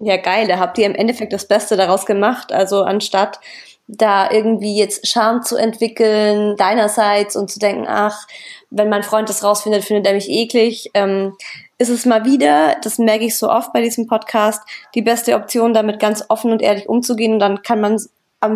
[0.00, 2.52] Ja, geil, da habt ihr im Endeffekt das Beste daraus gemacht.
[2.52, 3.40] Also anstatt
[3.88, 8.26] da irgendwie jetzt Scham zu entwickeln, deinerseits und zu denken, ach,
[8.70, 11.34] wenn mein Freund das rausfindet, findet er mich eklig, ähm,
[11.78, 14.62] ist es mal wieder, das merke ich so oft bei diesem Podcast,
[14.94, 17.98] die beste Option, damit ganz offen und ehrlich umzugehen und dann kann man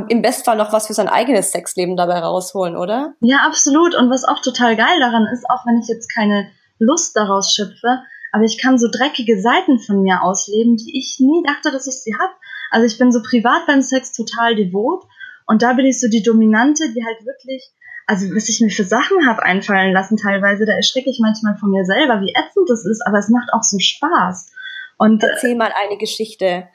[0.08, 3.14] im Bestfall noch was für sein eigenes Sexleben dabei rausholen, oder?
[3.20, 3.96] Ja, absolut.
[3.96, 6.48] Und was auch total geil daran ist, auch wenn ich jetzt keine
[6.78, 11.42] Lust daraus schöpfe, aber ich kann so dreckige Seiten von mir ausleben, die ich nie
[11.44, 12.32] dachte, dass ich sie habe.
[12.70, 15.04] Also ich bin so privat beim Sex total devot
[15.46, 17.70] und da bin ich so die Dominante, die halt wirklich,
[18.06, 21.70] also was ich mir für Sachen habe einfallen lassen teilweise, da erschrecke ich manchmal von
[21.70, 24.50] mir selber, wie ätzend das ist, aber es macht auch so Spaß.
[24.98, 26.68] Und äh, erzähl mal eine Geschichte.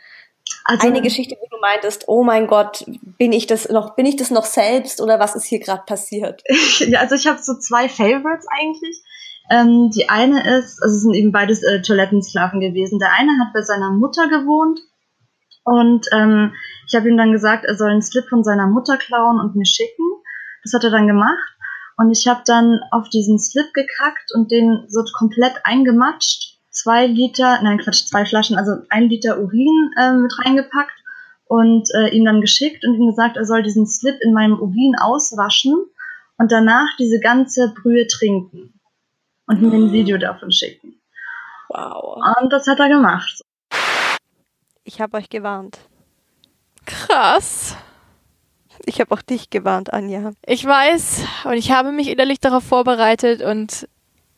[0.64, 2.86] Also, eine Geschichte, wo du meintest, oh mein Gott,
[3.18, 6.44] bin ich das noch, bin ich das noch selbst oder was ist hier gerade passiert?
[6.80, 9.02] ja, also ich habe so zwei Favorites eigentlich.
[9.50, 13.00] Ähm, die eine ist, also es sind eben beides äh, Toilettensklaven gewesen.
[13.00, 14.80] Der eine hat bei seiner Mutter gewohnt
[15.64, 16.54] und ähm,
[16.88, 19.66] ich habe ihm dann gesagt, er soll einen Slip von seiner Mutter klauen und mir
[19.66, 20.06] schicken.
[20.64, 21.56] Das hat er dann gemacht.
[21.98, 26.60] Und ich habe dann auf diesen Slip gekackt und den so komplett eingematscht.
[26.70, 30.94] Zwei Liter, nein Quatsch, zwei Flaschen, also ein Liter Urin äh, mit reingepackt
[31.46, 34.96] und äh, ihm dann geschickt und ihm gesagt, er soll diesen Slip in meinem Urin
[35.02, 35.74] auswaschen
[36.38, 38.74] und danach diese ganze Brühe trinken
[39.48, 41.02] und mir ein Video davon schicken.
[41.70, 42.22] Wow.
[42.40, 43.42] Und das hat er gemacht.
[44.84, 45.80] Ich habe euch gewarnt.
[46.86, 47.76] Krass.
[48.88, 50.32] Ich habe auch dich gewarnt, Anja.
[50.46, 53.86] Ich weiß und ich habe mich innerlich darauf vorbereitet und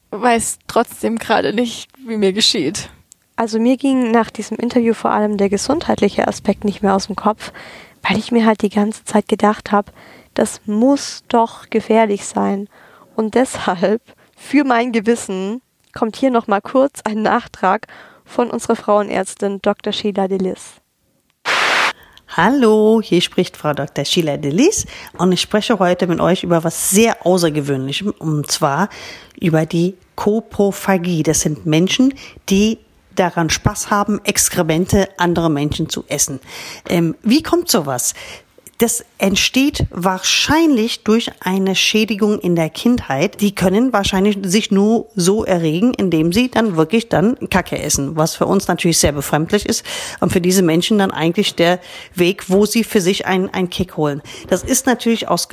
[0.10, 2.90] weiß trotzdem gerade nicht, wie mir geschieht.
[3.36, 7.16] Also mir ging nach diesem Interview vor allem der gesundheitliche Aspekt nicht mehr aus dem
[7.16, 7.54] Kopf,
[8.02, 9.92] weil ich mir halt die ganze Zeit gedacht habe,
[10.34, 12.70] das muss doch gefährlich sein.
[13.16, 14.02] Und deshalb,
[14.36, 15.62] für mein Gewissen,
[15.94, 17.86] kommt hier nochmal kurz ein Nachtrag
[18.26, 19.94] von unserer Frauenärztin Dr.
[19.94, 20.79] Sheila Delis.
[22.38, 24.06] Hallo, hier spricht Frau Dr.
[24.06, 24.86] Sheila Delis
[25.18, 28.90] und ich spreche heute mit euch über was sehr Außergewöhnlichem und zwar
[29.40, 31.24] über die Koprophagie.
[31.24, 32.14] Das sind Menschen,
[32.48, 32.78] die
[33.16, 36.40] daran Spaß haben, Exkremente anderer Menschen zu essen.
[36.88, 38.14] Ähm, wie kommt sowas?
[38.80, 43.42] Das entsteht wahrscheinlich durch eine Schädigung in der Kindheit.
[43.42, 48.36] Die können wahrscheinlich sich nur so erregen, indem sie dann wirklich dann Kacke essen, was
[48.36, 49.84] für uns natürlich sehr befremdlich ist
[50.22, 51.82] und für diese Menschen dann eigentlich der
[52.16, 54.22] Weg, wo sie für sich einen, einen Kick holen.
[54.48, 55.50] Das ist natürlich aus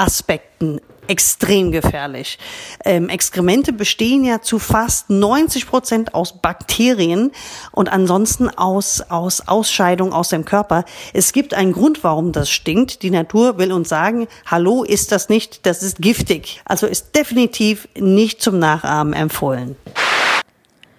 [0.00, 2.38] Gesundheitsaspekten extrem gefährlich.
[2.84, 7.32] Ähm, Exkremente bestehen ja zu fast 90 Prozent aus Bakterien
[7.72, 10.84] und ansonsten aus, aus Ausscheidung aus dem Körper.
[11.12, 13.02] Es gibt einen Grund, warum das stinkt.
[13.02, 16.62] Die Natur will uns sagen, hallo, ist das nicht, das ist giftig.
[16.64, 19.74] Also ist definitiv nicht zum Nachahmen empfohlen.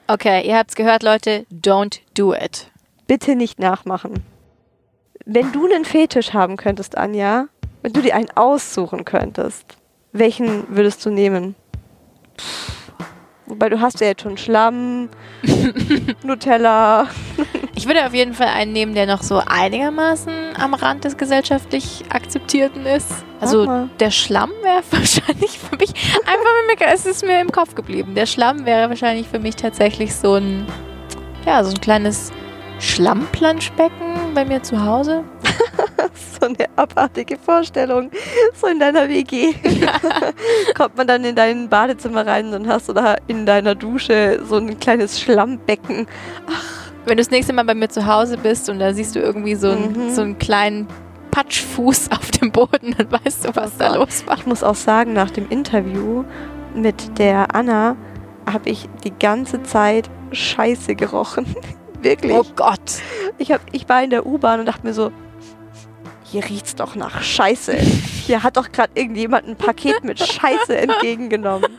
[0.07, 2.69] Okay, ihr habt's gehört, Leute, don't do it.
[3.07, 4.25] Bitte nicht nachmachen.
[5.25, 7.47] Wenn du einen Fetisch haben könntest, Anja,
[7.81, 9.65] wenn du dir einen aussuchen könntest,
[10.13, 11.55] welchen würdest du nehmen?
[13.45, 15.09] Wobei du hast ja jetzt schon Schlamm,
[16.23, 17.07] Nutella.
[17.75, 22.03] Ich würde auf jeden Fall einen nehmen, der noch so einigermaßen am Rand des gesellschaftlich
[22.09, 23.11] Akzeptierten ist.
[23.41, 25.89] Also der Schlamm wäre wahrscheinlich für mich
[26.25, 28.15] einfach, mir- es ist mir im Kopf geblieben.
[28.15, 30.65] Der Schlamm wäre wahrscheinlich für mich tatsächlich so ein,
[31.45, 32.31] ja, so ein kleines
[32.79, 35.23] Schlammplanschbecken bei mir zu Hause.
[36.39, 38.11] So eine abartige Vorstellung.
[38.59, 39.53] So in deiner WG.
[40.77, 44.57] Kommt man dann in dein Badezimmer rein und hast du da in deiner Dusche so
[44.57, 46.07] ein kleines Schlammbecken.
[47.05, 49.55] Wenn du das nächste Mal bei mir zu Hause bist und da siehst du irgendwie
[49.55, 50.09] so, einen- Mhm.
[50.11, 50.87] so einen kleinen
[51.31, 54.37] Patschfuß auf dem Boden, dann weißt du, was da los war.
[54.37, 56.23] Ich muss auch sagen, nach dem Interview
[56.75, 57.95] mit der Anna
[58.51, 61.45] habe ich die ganze Zeit Scheiße gerochen.
[62.01, 62.33] Wirklich.
[62.33, 62.79] Oh Gott.
[63.37, 65.11] Ich, hab, ich war in der U-Bahn und dachte mir so,
[66.31, 67.73] hier riecht's doch nach Scheiße.
[67.73, 71.77] Hier hat doch gerade irgendjemand ein Paket mit Scheiße entgegengenommen.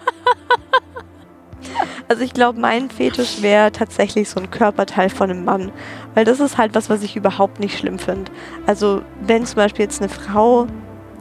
[2.09, 5.73] Also ich glaube, mein Fetisch wäre tatsächlich so ein Körperteil von einem Mann.
[6.15, 8.31] Weil das ist halt was, was ich überhaupt nicht schlimm finde.
[8.67, 10.67] Also wenn zum Beispiel jetzt eine Frau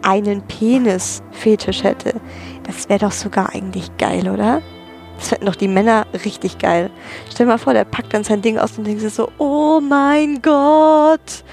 [0.02, 2.16] einen Penis-Fetisch hätte,
[2.64, 4.62] das wäre doch sogar eigentlich geil, oder?
[5.18, 6.90] Das fänden doch die Männer richtig geil.
[7.30, 9.80] Stell dir mal vor, der packt dann sein Ding aus und denkt sich so, oh
[9.80, 11.46] mein Gott.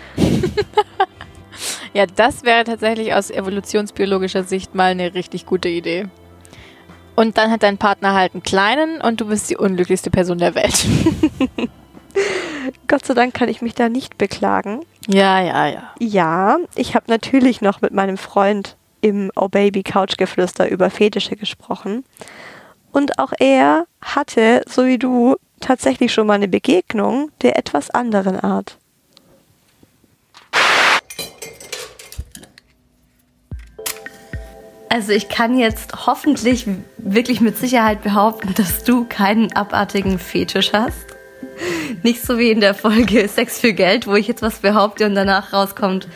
[1.92, 6.06] Ja, das wäre tatsächlich aus evolutionsbiologischer Sicht mal eine richtig gute Idee.
[7.16, 10.54] Und dann hat dein Partner halt einen kleinen und du bist die unglücklichste Person der
[10.54, 10.86] Welt.
[12.86, 14.80] Gott sei Dank kann ich mich da nicht beklagen.
[15.08, 15.94] Ja, ja, ja.
[15.98, 22.04] Ja, ich habe natürlich noch mit meinem Freund im Oh Baby Couchgeflüster über Fetische gesprochen.
[22.92, 28.38] Und auch er hatte, so wie du, tatsächlich schon mal eine Begegnung der etwas anderen
[28.38, 28.77] Art.
[34.90, 41.16] Also ich kann jetzt hoffentlich wirklich mit Sicherheit behaupten, dass du keinen abartigen Fetisch hast.
[42.02, 45.14] Nicht so wie in der Folge Sex für Geld, wo ich jetzt was behaupte und
[45.14, 46.08] danach rauskommt,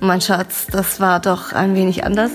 [0.00, 2.32] mein Schatz, das war doch ein wenig anders.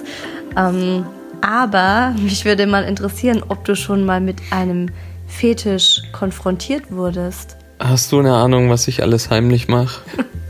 [0.57, 1.05] Ähm,
[1.41, 4.89] aber mich würde mal interessieren, ob du schon mal mit einem
[5.27, 7.55] Fetisch konfrontiert wurdest.
[7.79, 10.01] Hast du eine Ahnung, was ich alles heimlich mache?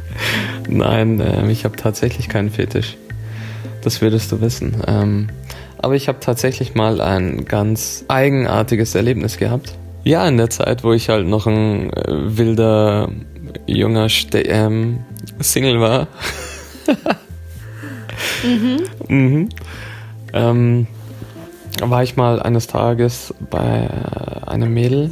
[0.69, 2.97] Nein, ähm, ich habe tatsächlich keinen Fetisch.
[3.83, 4.81] Das würdest du wissen.
[4.87, 5.29] Ähm,
[5.77, 9.75] aber ich habe tatsächlich mal ein ganz eigenartiges Erlebnis gehabt.
[10.03, 13.09] Ja, in der Zeit, wo ich halt noch ein äh, wilder,
[13.67, 14.99] junger Ste ähm,
[15.39, 16.07] Single war.
[19.07, 19.49] mhm.
[20.31, 20.85] Ähm,
[21.81, 25.11] war ich mal eines Tages bei äh, einem Mädel,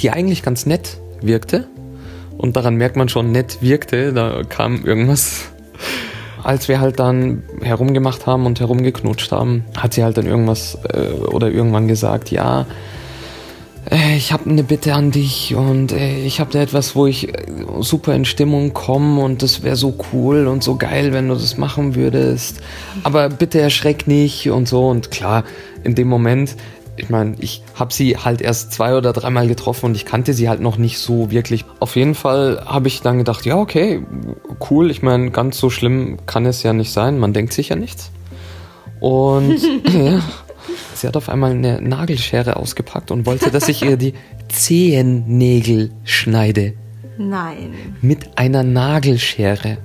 [0.00, 1.68] die eigentlich ganz nett wirkte.
[2.36, 5.52] Und daran merkt man schon, nett wirkte, da kam irgendwas.
[6.46, 11.10] Als wir halt dann herumgemacht haben und herumgeknutscht haben, hat sie halt dann irgendwas äh,
[11.26, 12.66] oder irgendwann gesagt, ja,
[13.90, 17.34] äh, ich habe eine Bitte an dich und äh, ich habe da etwas, wo ich
[17.34, 17.46] äh,
[17.80, 21.58] super in Stimmung komme und das wäre so cool und so geil, wenn du das
[21.58, 22.60] machen würdest.
[23.02, 24.86] Aber bitte erschreck nicht und so.
[24.88, 25.42] Und klar,
[25.82, 26.54] in dem Moment
[26.96, 30.48] ich meine, ich habe sie halt erst zwei oder dreimal getroffen und ich kannte sie
[30.48, 31.64] halt noch nicht so wirklich.
[31.80, 34.02] Auf jeden Fall habe ich dann gedacht, ja, okay,
[34.70, 34.90] cool.
[34.90, 37.18] Ich meine, ganz so schlimm kann es ja nicht sein.
[37.18, 38.10] Man denkt sich ja nichts.
[39.00, 39.58] Und
[39.92, 40.20] ja,
[40.94, 44.14] sie hat auf einmal eine Nagelschere ausgepackt und wollte, dass ich ihr die
[44.48, 46.74] Zehennägel schneide.
[47.18, 47.74] Nein.
[48.02, 49.78] Mit einer Nagelschere.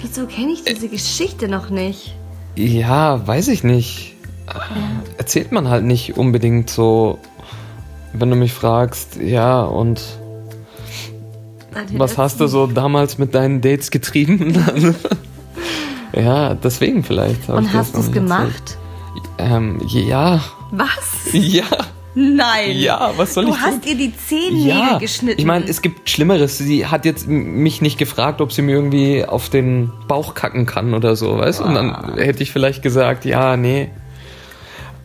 [0.00, 2.14] Wieso kenne ich diese Geschichte noch nicht?
[2.56, 4.16] Ja, weiß ich nicht.
[5.16, 7.18] Erzählt man halt nicht unbedingt so,
[8.12, 10.00] wenn du mich fragst, ja, und
[11.96, 14.64] was hast du so damals mit deinen Dates getrieben?
[16.12, 17.48] ja, deswegen vielleicht.
[17.48, 18.78] Und hast du es gemacht?
[19.38, 20.40] Ähm, ja.
[20.72, 21.32] Was?
[21.32, 21.64] Ja.
[22.14, 22.72] Nein.
[22.78, 23.90] Ja, was soll du ich hast tun?
[23.92, 25.38] ihr die Zehennägel Ja, geschnitten.
[25.38, 26.58] ich meine, es gibt Schlimmeres.
[26.58, 30.94] Sie hat jetzt mich nicht gefragt, ob sie mir irgendwie auf den Bauch kacken kann
[30.94, 31.64] oder so, weißt du?
[31.64, 32.02] Und Ah.
[32.08, 33.90] dann hätte ich vielleicht gesagt, ja, nee.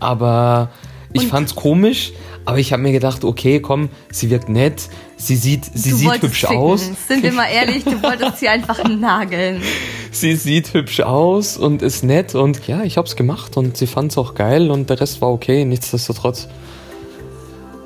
[0.03, 0.69] Aber
[1.13, 2.13] ich fand's komisch,
[2.45, 6.21] aber ich habe mir gedacht, okay, komm, sie wirkt nett, sie sieht, sie du sieht
[6.21, 6.57] hübsch ficken.
[6.57, 6.89] aus.
[7.07, 9.61] Sind wir mal ehrlich, du wolltest sie einfach nageln.
[10.11, 14.15] Sie sieht hübsch aus und ist nett und ja, ich hab's gemacht und sie fand's
[14.15, 15.65] auch geil und der Rest war okay.
[15.65, 16.47] Nichtsdestotrotz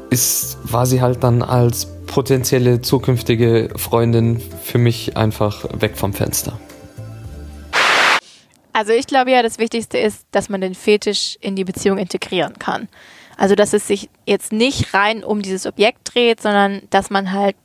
[0.10, 6.60] ist, war sie halt dann als potenzielle zukünftige Freundin für mich einfach weg vom Fenster.
[8.78, 12.60] Also ich glaube ja, das Wichtigste ist, dass man den Fetisch in die Beziehung integrieren
[12.60, 12.88] kann.
[13.36, 17.56] Also dass es sich jetzt nicht rein um dieses Objekt dreht, sondern dass man halt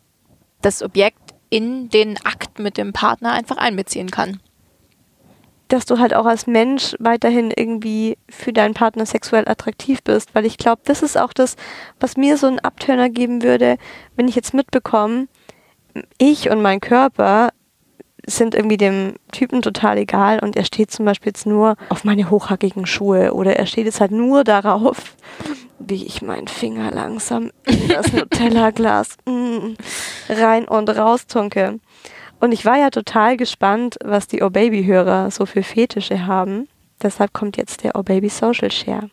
[0.62, 4.40] das Objekt in den Akt mit dem Partner einfach einbeziehen kann.
[5.68, 10.44] dass du halt auch als Mensch weiterhin irgendwie für deinen Partner sexuell attraktiv bist, weil
[10.46, 11.56] ich glaube, das ist auch das,
[11.98, 13.76] was mir so einen Abturner geben würde,
[14.16, 15.28] wenn ich jetzt mitbekomme,
[16.18, 17.50] ich und mein Körper
[18.26, 22.30] sind irgendwie dem Typen total egal und er steht zum Beispiel jetzt nur auf meine
[22.30, 25.16] hochhackigen Schuhe oder er steht jetzt halt nur darauf,
[25.78, 29.74] wie ich meinen Finger langsam in das Nutella-Glas mm,
[30.28, 31.80] rein und raus tunke.
[32.40, 36.68] Und ich war ja total gespannt, was die O-Baby-Hörer so für Fetische haben.
[37.02, 39.10] Deshalb kommt jetzt der O-Baby Social Share.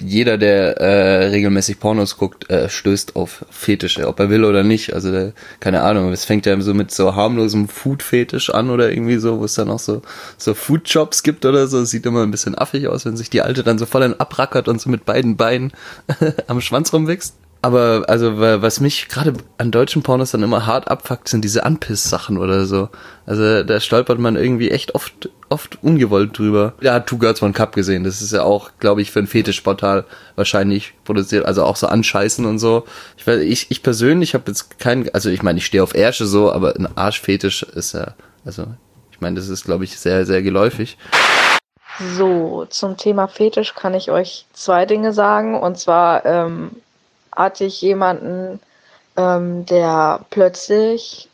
[0.00, 4.92] Jeder, der äh, regelmäßig Pornos guckt, äh, stößt auf Fetische, ob er will oder nicht.
[4.94, 9.18] Also der, keine Ahnung, es fängt ja so mit so harmlosem Food-Fetisch an oder irgendwie
[9.18, 10.02] so, wo es dann auch so
[10.38, 11.84] so Food-Shops gibt oder so.
[11.84, 14.80] Sieht immer ein bisschen affig aus, wenn sich die Alte dann so voll abrackert und
[14.80, 15.72] so mit beiden Beinen
[16.46, 17.34] am Schwanz rumwächst.
[17.66, 21.64] Aber also wa- was mich gerade an deutschen Pornos dann immer hart abfuckt, sind diese
[21.64, 22.90] Anpiss-Sachen oder so.
[23.26, 26.74] Also da stolpert man irgendwie echt oft oft ungewollt drüber.
[26.80, 28.04] Ja, hat Two Girls One Cup gesehen.
[28.04, 30.04] Das ist ja auch, glaube ich, für ein Fetischportal
[30.36, 31.44] wahrscheinlich produziert.
[31.44, 32.84] Also auch so anscheißen und so.
[33.16, 36.26] Ich weiß, ich, ich persönlich habe jetzt keinen, also ich meine, ich stehe auf Ärsche
[36.26, 38.64] so, aber ein Arschfetisch ist ja, also
[39.10, 40.98] ich meine, das ist, glaube ich, sehr, sehr geläufig.
[42.16, 45.58] So, zum Thema Fetisch kann ich euch zwei Dinge sagen.
[45.58, 46.70] Und zwar ähm,
[47.36, 48.60] hatte ich jemanden,
[49.16, 51.28] ähm, der plötzlich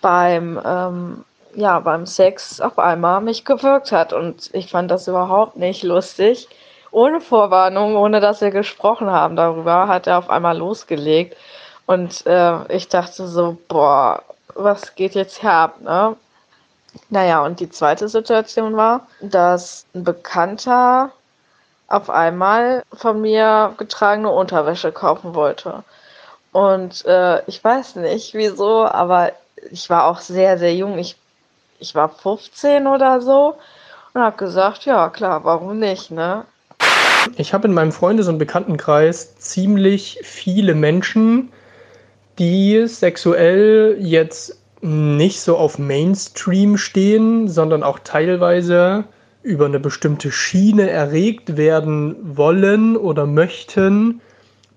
[0.00, 1.24] beim, ähm,
[1.54, 4.12] ja, beim Sex auf einmal mich gewirkt hat.
[4.12, 6.48] Und ich fand das überhaupt nicht lustig.
[6.90, 11.36] Ohne Vorwarnung, ohne dass wir gesprochen haben darüber, hat er auf einmal losgelegt.
[11.86, 14.22] Und äh, ich dachte so, boah,
[14.54, 16.16] was geht jetzt hier ne?
[17.10, 21.12] Naja, und die zweite Situation war, dass ein Bekannter
[21.88, 25.82] auf einmal von mir getragene Unterwäsche kaufen wollte.
[26.52, 29.32] Und äh, ich weiß nicht wieso, aber
[29.70, 30.98] ich war auch sehr, sehr jung.
[30.98, 31.16] Ich,
[31.78, 33.56] ich war 15 oder so
[34.12, 36.44] und habe gesagt, ja klar, warum nicht, ne?
[37.36, 41.52] Ich habe in meinem Freundes- und Bekanntenkreis ziemlich viele Menschen,
[42.38, 49.04] die sexuell jetzt nicht so auf Mainstream stehen, sondern auch teilweise
[49.42, 54.20] über eine bestimmte Schiene erregt werden wollen oder möchten,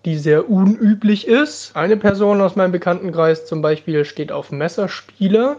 [0.06, 1.76] die sehr unüblich ist.
[1.76, 5.58] Eine Person aus meinem Bekanntenkreis zum Beispiel steht auf Messerspiele.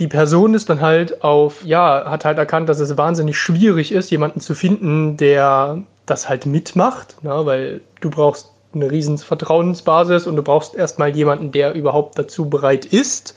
[0.00, 4.10] Die Person ist dann halt auf, ja, hat halt erkannt, dass es wahnsinnig schwierig ist,
[4.10, 10.34] jemanden zu finden, der das halt mitmacht, na, weil du brauchst eine riesen Vertrauensbasis und
[10.36, 13.34] du brauchst erstmal jemanden, der überhaupt dazu bereit ist,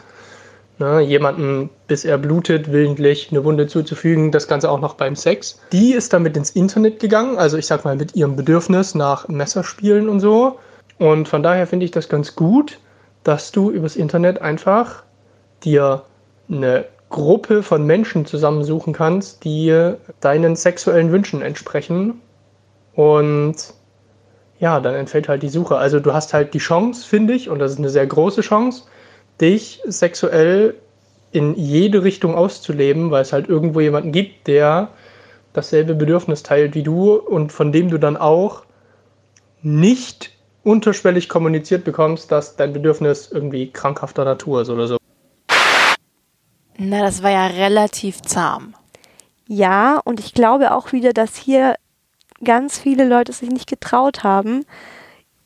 [0.80, 5.60] na, jemanden, bis er blutet, willentlich eine Wunde zuzufügen, das Ganze auch noch beim Sex.
[5.72, 10.08] Die ist damit ins Internet gegangen, also ich sag mal mit ihrem Bedürfnis nach Messerspielen
[10.08, 10.60] und so.
[11.00, 12.80] Und von daher finde ich das ganz gut,
[13.24, 15.04] dass du übers Internet einfach
[15.64, 16.04] dir
[16.50, 22.22] eine Gruppe von Menschen zusammensuchen kannst, die deinen sexuellen Wünschen entsprechen.
[22.94, 23.56] Und
[24.60, 25.78] ja, dann entfällt halt die Suche.
[25.78, 28.84] Also du hast halt die Chance, finde ich, und das ist eine sehr große Chance,
[29.40, 30.76] dich sexuell
[31.32, 34.90] in jede Richtung auszuleben, weil es halt irgendwo jemanden gibt, der
[35.54, 38.64] dasselbe Bedürfnis teilt wie du und von dem du dann auch
[39.62, 40.32] nicht
[40.64, 44.98] unterschwellig kommuniziert bekommst, dass dein Bedürfnis irgendwie krankhafter Natur ist oder so.
[46.78, 48.76] Na, das war ja relativ zahm.
[49.48, 51.76] Ja, und ich glaube auch wieder, dass hier
[52.44, 54.66] ganz viele Leute sich nicht getraut haben,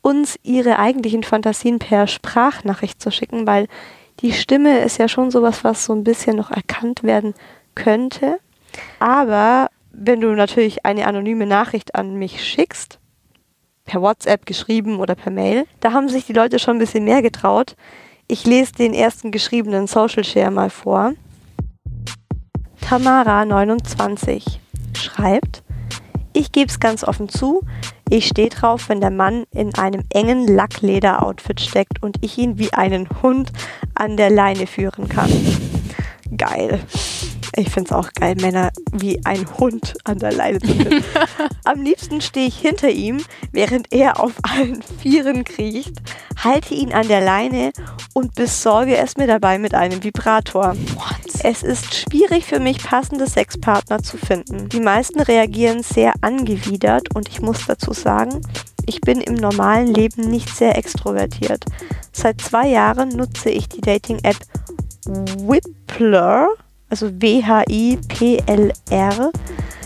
[0.02, 3.68] uns ihre eigentlichen Fantasien per Sprachnachricht zu schicken, weil
[4.20, 7.34] die Stimme ist ja schon sowas, was so ein bisschen noch erkannt werden
[7.74, 8.38] könnte.
[8.98, 12.98] Aber wenn du natürlich eine anonyme Nachricht an mich schickst,
[13.84, 17.22] per WhatsApp geschrieben oder per Mail, da haben sich die Leute schon ein bisschen mehr
[17.22, 17.76] getraut.
[18.28, 21.14] Ich lese den ersten geschriebenen Social Share mal vor.
[22.88, 24.58] Tamara29
[24.94, 25.62] schreibt,
[26.32, 27.62] ich gebe es ganz offen zu,
[28.12, 32.70] ich stehe drauf, wenn der Mann in einem engen Lackleder-Outfit steckt und ich ihn wie
[32.74, 33.50] einen Hund
[33.94, 35.30] an der Leine führen kann.
[36.36, 36.80] Geil.
[37.54, 41.04] Ich finde es auch geil, Männer wie ein Hund an der Leine zu führen.
[41.64, 45.92] Am liebsten stehe ich hinter ihm, während er auf allen Vieren kriecht,
[46.42, 47.72] halte ihn an der Leine
[48.14, 50.74] und besorge es mir dabei mit einem Vibrator.
[51.42, 54.70] Es ist schwierig für mich, passende Sexpartner zu finden.
[54.70, 58.40] Die meisten reagieren sehr angewidert und ich muss dazu sagen,
[58.86, 61.64] ich bin im normalen Leben nicht sehr extrovertiert.
[62.12, 64.36] Seit zwei Jahren nutze ich die Dating-App
[65.06, 66.48] Whippler,
[66.92, 68.82] also W-H-I-P-L-R.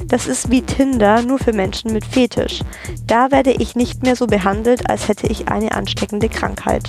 [0.09, 2.63] Das ist wie Tinder, nur für Menschen mit Fetisch.
[3.07, 6.83] Da werde ich nicht mehr so behandelt, als hätte ich eine ansteckende Krankheit.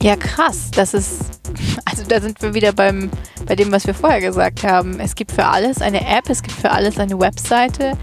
[0.00, 0.70] Ja, krass.
[0.76, 1.22] Das ist,
[1.84, 3.10] also da sind wir wieder beim,
[3.46, 5.00] bei dem, was wir vorher gesagt haben.
[5.00, 7.98] Es gibt für alles eine App, es gibt für alles eine Webseite.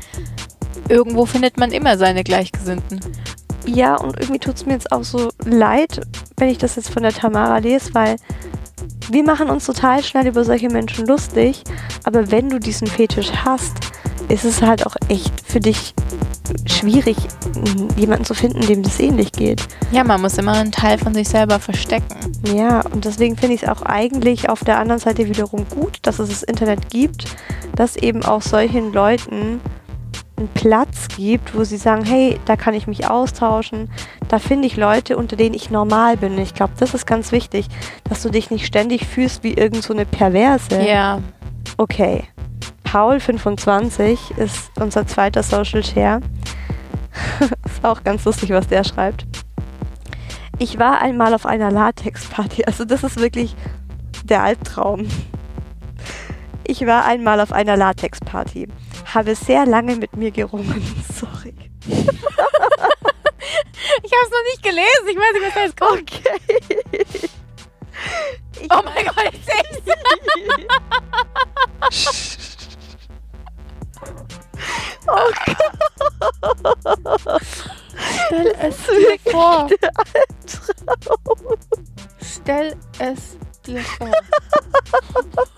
[0.90, 3.00] Irgendwo findet man immer seine Gleichgesinnten.
[3.66, 6.02] Ja, und irgendwie tut es mir jetzt auch so leid,
[6.36, 8.18] wenn ich das jetzt von der Tamara lese, weil
[9.12, 11.64] wir machen uns total schnell über solche Menschen lustig,
[12.04, 13.92] aber wenn du diesen Fetisch hast,
[14.30, 15.94] ist es halt auch echt für dich
[16.66, 17.18] schwierig,
[17.98, 19.62] jemanden zu finden, dem das ähnlich geht.
[19.92, 22.16] Ja, man muss immer einen Teil von sich selber verstecken.
[22.54, 26.20] Ja, und deswegen finde ich es auch eigentlich auf der anderen Seite wiederum gut, dass
[26.20, 27.26] es das Internet gibt,
[27.76, 29.62] dass eben auch solchen Leuten
[30.38, 33.90] einen Platz gibt, wo sie sagen, hey, da kann ich mich austauschen,
[34.28, 36.38] da finde ich Leute, unter denen ich normal bin.
[36.38, 37.68] Ich glaube, das ist ganz wichtig,
[38.10, 40.82] dass du dich nicht ständig fühlst wie irgend so eine Perverse.
[40.82, 41.20] Ja.
[41.78, 42.24] Okay.
[42.86, 46.22] Paul25 ist unser zweiter Social Share.
[47.66, 49.26] ist auch ganz lustig, was der schreibt.
[50.60, 52.64] Ich war einmal auf einer Latex-Party.
[52.68, 53.56] Also das ist wirklich
[54.24, 55.08] der Albtraum.
[56.66, 58.68] Ich war einmal auf einer Latex-Party.
[59.14, 60.82] Habe sehr lange mit mir gerungen.
[61.20, 61.54] Sorry.
[61.86, 62.08] ich habe
[64.24, 65.10] es noch nicht gelesen.
[65.10, 66.02] Ich weiß nicht, was da jetzt kommt.
[66.02, 66.40] Okay.
[68.62, 69.82] Ich oh mein Gott, ich seh's.
[75.08, 75.58] Oh Gott.
[78.28, 79.70] Stell es dir vor.
[82.22, 84.12] Stell es dir vor.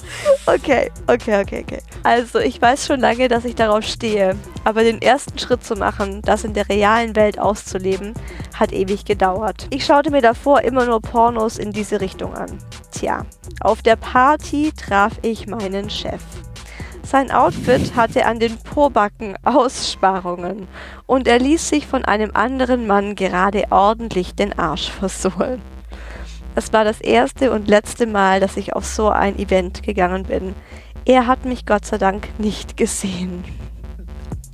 [0.45, 1.81] Okay, okay, okay, okay.
[2.03, 4.35] Also ich weiß schon lange, dass ich darauf stehe.
[4.65, 8.13] Aber den ersten Schritt zu machen, das in der realen Welt auszuleben,
[8.53, 9.67] hat ewig gedauert.
[9.69, 12.57] Ich schaute mir davor immer nur Pornos in diese Richtung an.
[12.91, 13.25] Tja,
[13.61, 16.21] auf der Party traf ich meinen Chef.
[17.03, 20.67] Sein Outfit hatte an den Pobacken Aussparungen
[21.05, 25.61] und er ließ sich von einem anderen Mann gerade ordentlich den Arsch versohlen.
[26.55, 30.55] Es war das erste und letzte Mal, dass ich auf so ein Event gegangen bin.
[31.05, 33.43] Er hat mich Gott sei Dank nicht gesehen.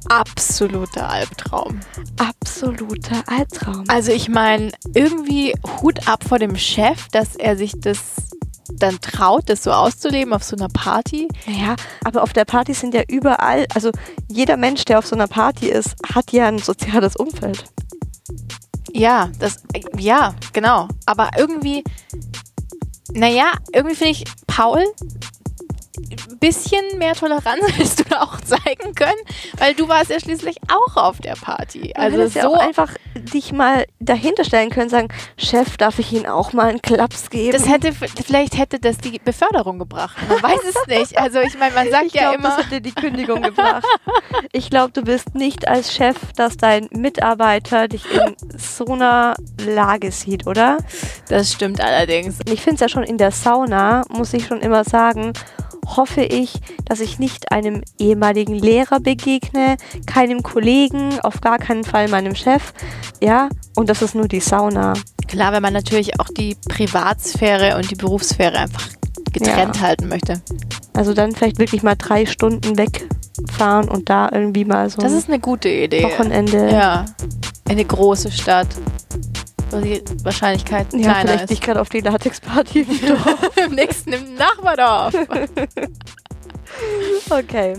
[0.07, 1.79] Absoluter Albtraum.
[2.17, 3.83] Absoluter Albtraum.
[3.89, 7.99] Also ich meine, irgendwie Hut ab vor dem Chef, dass er sich das
[8.73, 11.27] dann traut, das so auszuleben auf so einer Party.
[11.45, 13.91] Ja, aber auf der Party sind ja überall, also
[14.27, 17.65] jeder Mensch, der auf so einer Party ist, hat ja ein soziales Umfeld.
[18.93, 19.63] Ja, das,
[19.97, 20.87] ja, genau.
[21.05, 21.83] Aber irgendwie,
[23.13, 24.83] naja, irgendwie finde ich Paul
[26.39, 29.19] bisschen mehr Toleranz hättest du da auch zeigen können,
[29.57, 31.93] weil du warst ja schließlich auch auf der Party.
[31.95, 36.25] Also ja so auch einfach dich mal dahinter stellen können, sagen, Chef, darf ich Ihnen
[36.25, 37.51] auch mal einen Klaps geben?
[37.51, 40.17] das hätte vielleicht hätte das die Beförderung gebracht.
[40.27, 41.17] Man weiß es nicht.
[41.17, 43.85] Also ich meine, man sagt ich ja glaube, immer das hätte die Kündigung gebracht.
[44.51, 49.35] Ich glaube, du bist nicht als Chef, dass dein Mitarbeiter dich in so einer
[49.65, 50.77] Lage sieht, oder?
[51.27, 52.39] Das stimmt allerdings.
[52.51, 55.33] Ich finde es ja schon in der Sauna, muss ich schon immer sagen,
[55.97, 56.53] hoffe ich,
[56.85, 62.73] dass ich nicht einem ehemaligen Lehrer begegne, keinem Kollegen, auf gar keinen Fall meinem Chef.
[63.21, 64.93] Ja, und das ist nur die Sauna.
[65.27, 68.87] Klar, wenn man natürlich auch die Privatsphäre und die Berufssphäre einfach
[69.31, 69.81] getrennt Ja.
[69.83, 70.41] halten möchte.
[70.93, 73.07] Also dann vielleicht wirklich mal drei Stunden weg
[73.57, 76.03] fahren und da irgendwie mal so Das ein ist eine gute Idee.
[76.03, 76.69] Wochenende.
[76.71, 77.05] Ja.
[77.69, 78.67] Eine große Stadt.
[79.71, 81.49] Die Wahrscheinlichkeit Ja, kleiner vielleicht ist.
[81.51, 82.85] nicht gerade auf die Latexparty.
[83.65, 85.13] Im nächsten im Nachbardorf.
[87.29, 87.73] Okay.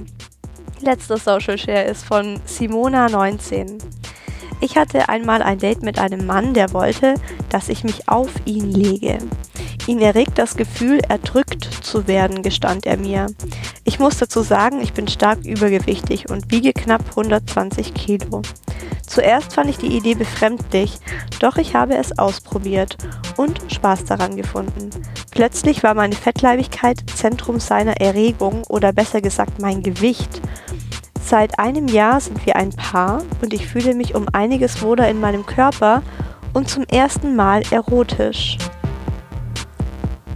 [0.80, 3.78] Letzter Social Share ist von Simona19.
[4.60, 7.14] Ich hatte einmal ein Date mit einem Mann, der wollte,
[7.48, 9.18] dass ich mich auf ihn lege.
[9.86, 13.26] Ihn erregt das Gefühl, erdrückt zu werden, gestand er mir.
[13.84, 18.42] Ich muss dazu sagen, ich bin stark übergewichtig und wiege knapp 120 Kilo.
[19.06, 20.98] Zuerst fand ich die Idee befremdlich,
[21.40, 22.96] doch ich habe es ausprobiert
[23.36, 24.90] und Spaß daran gefunden.
[25.32, 30.40] Plötzlich war meine Fettleibigkeit Zentrum seiner Erregung oder besser gesagt mein Gewicht.
[31.30, 35.20] Seit einem Jahr sind wir ein Paar und ich fühle mich um einiges wohler in
[35.20, 36.02] meinem Körper
[36.54, 38.58] und zum ersten Mal erotisch.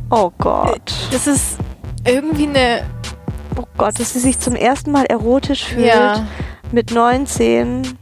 [0.09, 0.92] Oh Gott.
[1.11, 1.59] Das ist
[2.07, 2.84] irgendwie eine.
[3.57, 6.28] Oh Gott, dass sie sich zum ersten Mal erotisch fühlt Ja.
[6.70, 7.99] mit 19.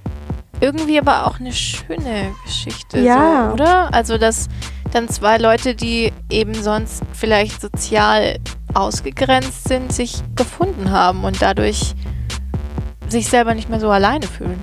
[0.61, 3.47] Irgendwie aber auch eine schöne Geschichte, Ja.
[3.49, 3.95] so, oder?
[3.95, 4.51] Also, dass
[4.93, 8.36] dann zwei Leute, die eben sonst vielleicht sozial
[8.74, 11.95] ausgegrenzt sind, sich gefunden haben und dadurch
[13.13, 14.61] sich selber nicht mehr so alleine fühlen.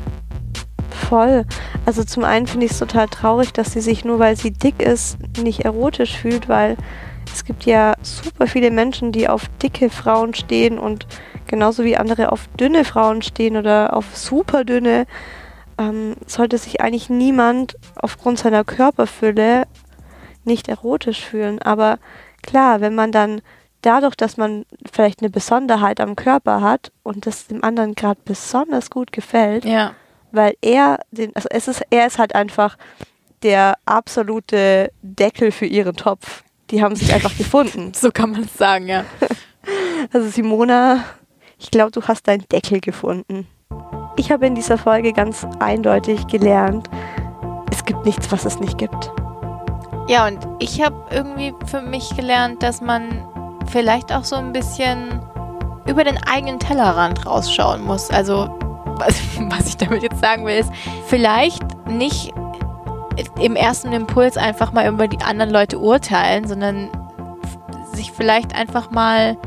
[0.92, 1.46] Voll.
[1.86, 4.82] Also zum einen finde ich es total traurig, dass sie sich nur weil sie dick
[4.82, 6.78] ist, nicht erotisch fühlt, weil
[7.34, 11.08] es gibt ja super viele Menschen, die auf dicke Frauen stehen und
[11.48, 15.06] genauso wie andere auf dünne Frauen stehen oder auf super dünne,
[15.80, 19.66] ähm, sollte sich eigentlich niemand aufgrund seiner Körperfülle
[20.44, 21.62] nicht erotisch fühlen.
[21.62, 22.00] Aber
[22.44, 23.42] klar, wenn man dann
[23.82, 28.90] dadurch, dass man vielleicht eine Besonderheit am Körper hat und das dem anderen gerade besonders
[28.90, 29.94] gut gefällt, Ja.
[30.32, 32.78] weil er den, also es ist, er ist halt einfach
[33.44, 36.44] der absolute Deckel für ihren Topf.
[36.72, 37.94] Die haben sich einfach gefunden.
[37.94, 39.06] So kann man es sagen, ja.
[40.14, 41.04] Also Simona,
[41.60, 43.48] ich glaube, du hast deinen Deckel gefunden.
[44.18, 46.90] Ich habe in dieser Folge ganz eindeutig gelernt,
[47.72, 49.12] es gibt nichts, was es nicht gibt.
[50.08, 53.28] Ja, und ich habe irgendwie für mich gelernt, dass man
[53.70, 55.22] vielleicht auch so ein bisschen
[55.88, 58.10] über den eigenen Tellerrand rausschauen muss.
[58.10, 58.50] Also,
[58.98, 59.16] was,
[59.50, 60.72] was ich damit jetzt sagen will, ist,
[61.08, 62.34] vielleicht nicht
[63.42, 66.90] im ersten Impuls einfach mal über die anderen Leute urteilen, sondern
[67.94, 69.38] sich vielleicht einfach mal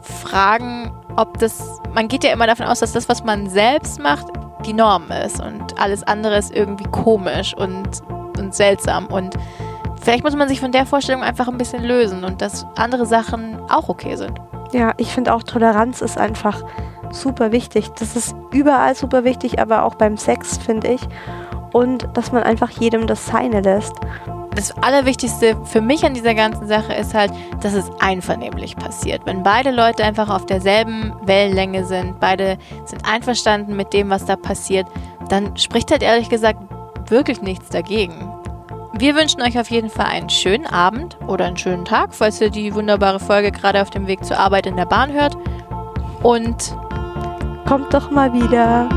[0.00, 4.26] fragen, ob das, man geht ja immer davon aus, dass das, was man selbst macht,
[4.64, 8.02] die Norm ist und alles andere ist irgendwie komisch und,
[8.38, 9.34] und seltsam und
[10.00, 13.58] vielleicht muss man sich von der Vorstellung einfach ein bisschen lösen und dass andere Sachen
[13.70, 14.40] auch okay sind.
[14.72, 16.62] Ja, ich finde auch Toleranz ist einfach
[17.12, 17.90] super wichtig.
[17.98, 21.00] Das ist überall super wichtig, aber auch beim Sex, finde ich.
[21.72, 23.94] Und dass man einfach jedem das Seine lässt.
[24.54, 27.32] Das Allerwichtigste für mich an dieser ganzen Sache ist halt,
[27.62, 29.22] dass es einvernehmlich passiert.
[29.24, 34.34] Wenn beide Leute einfach auf derselben Wellenlänge sind, beide sind einverstanden mit dem, was da
[34.36, 34.86] passiert,
[35.28, 36.58] dann spricht halt ehrlich gesagt
[37.08, 38.39] wirklich nichts dagegen.
[38.92, 42.50] Wir wünschen euch auf jeden Fall einen schönen Abend oder einen schönen Tag, falls ihr
[42.50, 45.36] die wunderbare Folge gerade auf dem Weg zur Arbeit in der Bahn hört.
[46.22, 46.74] Und
[47.70, 48.88] Kommt doch mal wieder.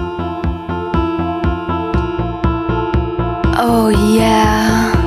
[3.55, 5.02] Oh yeah.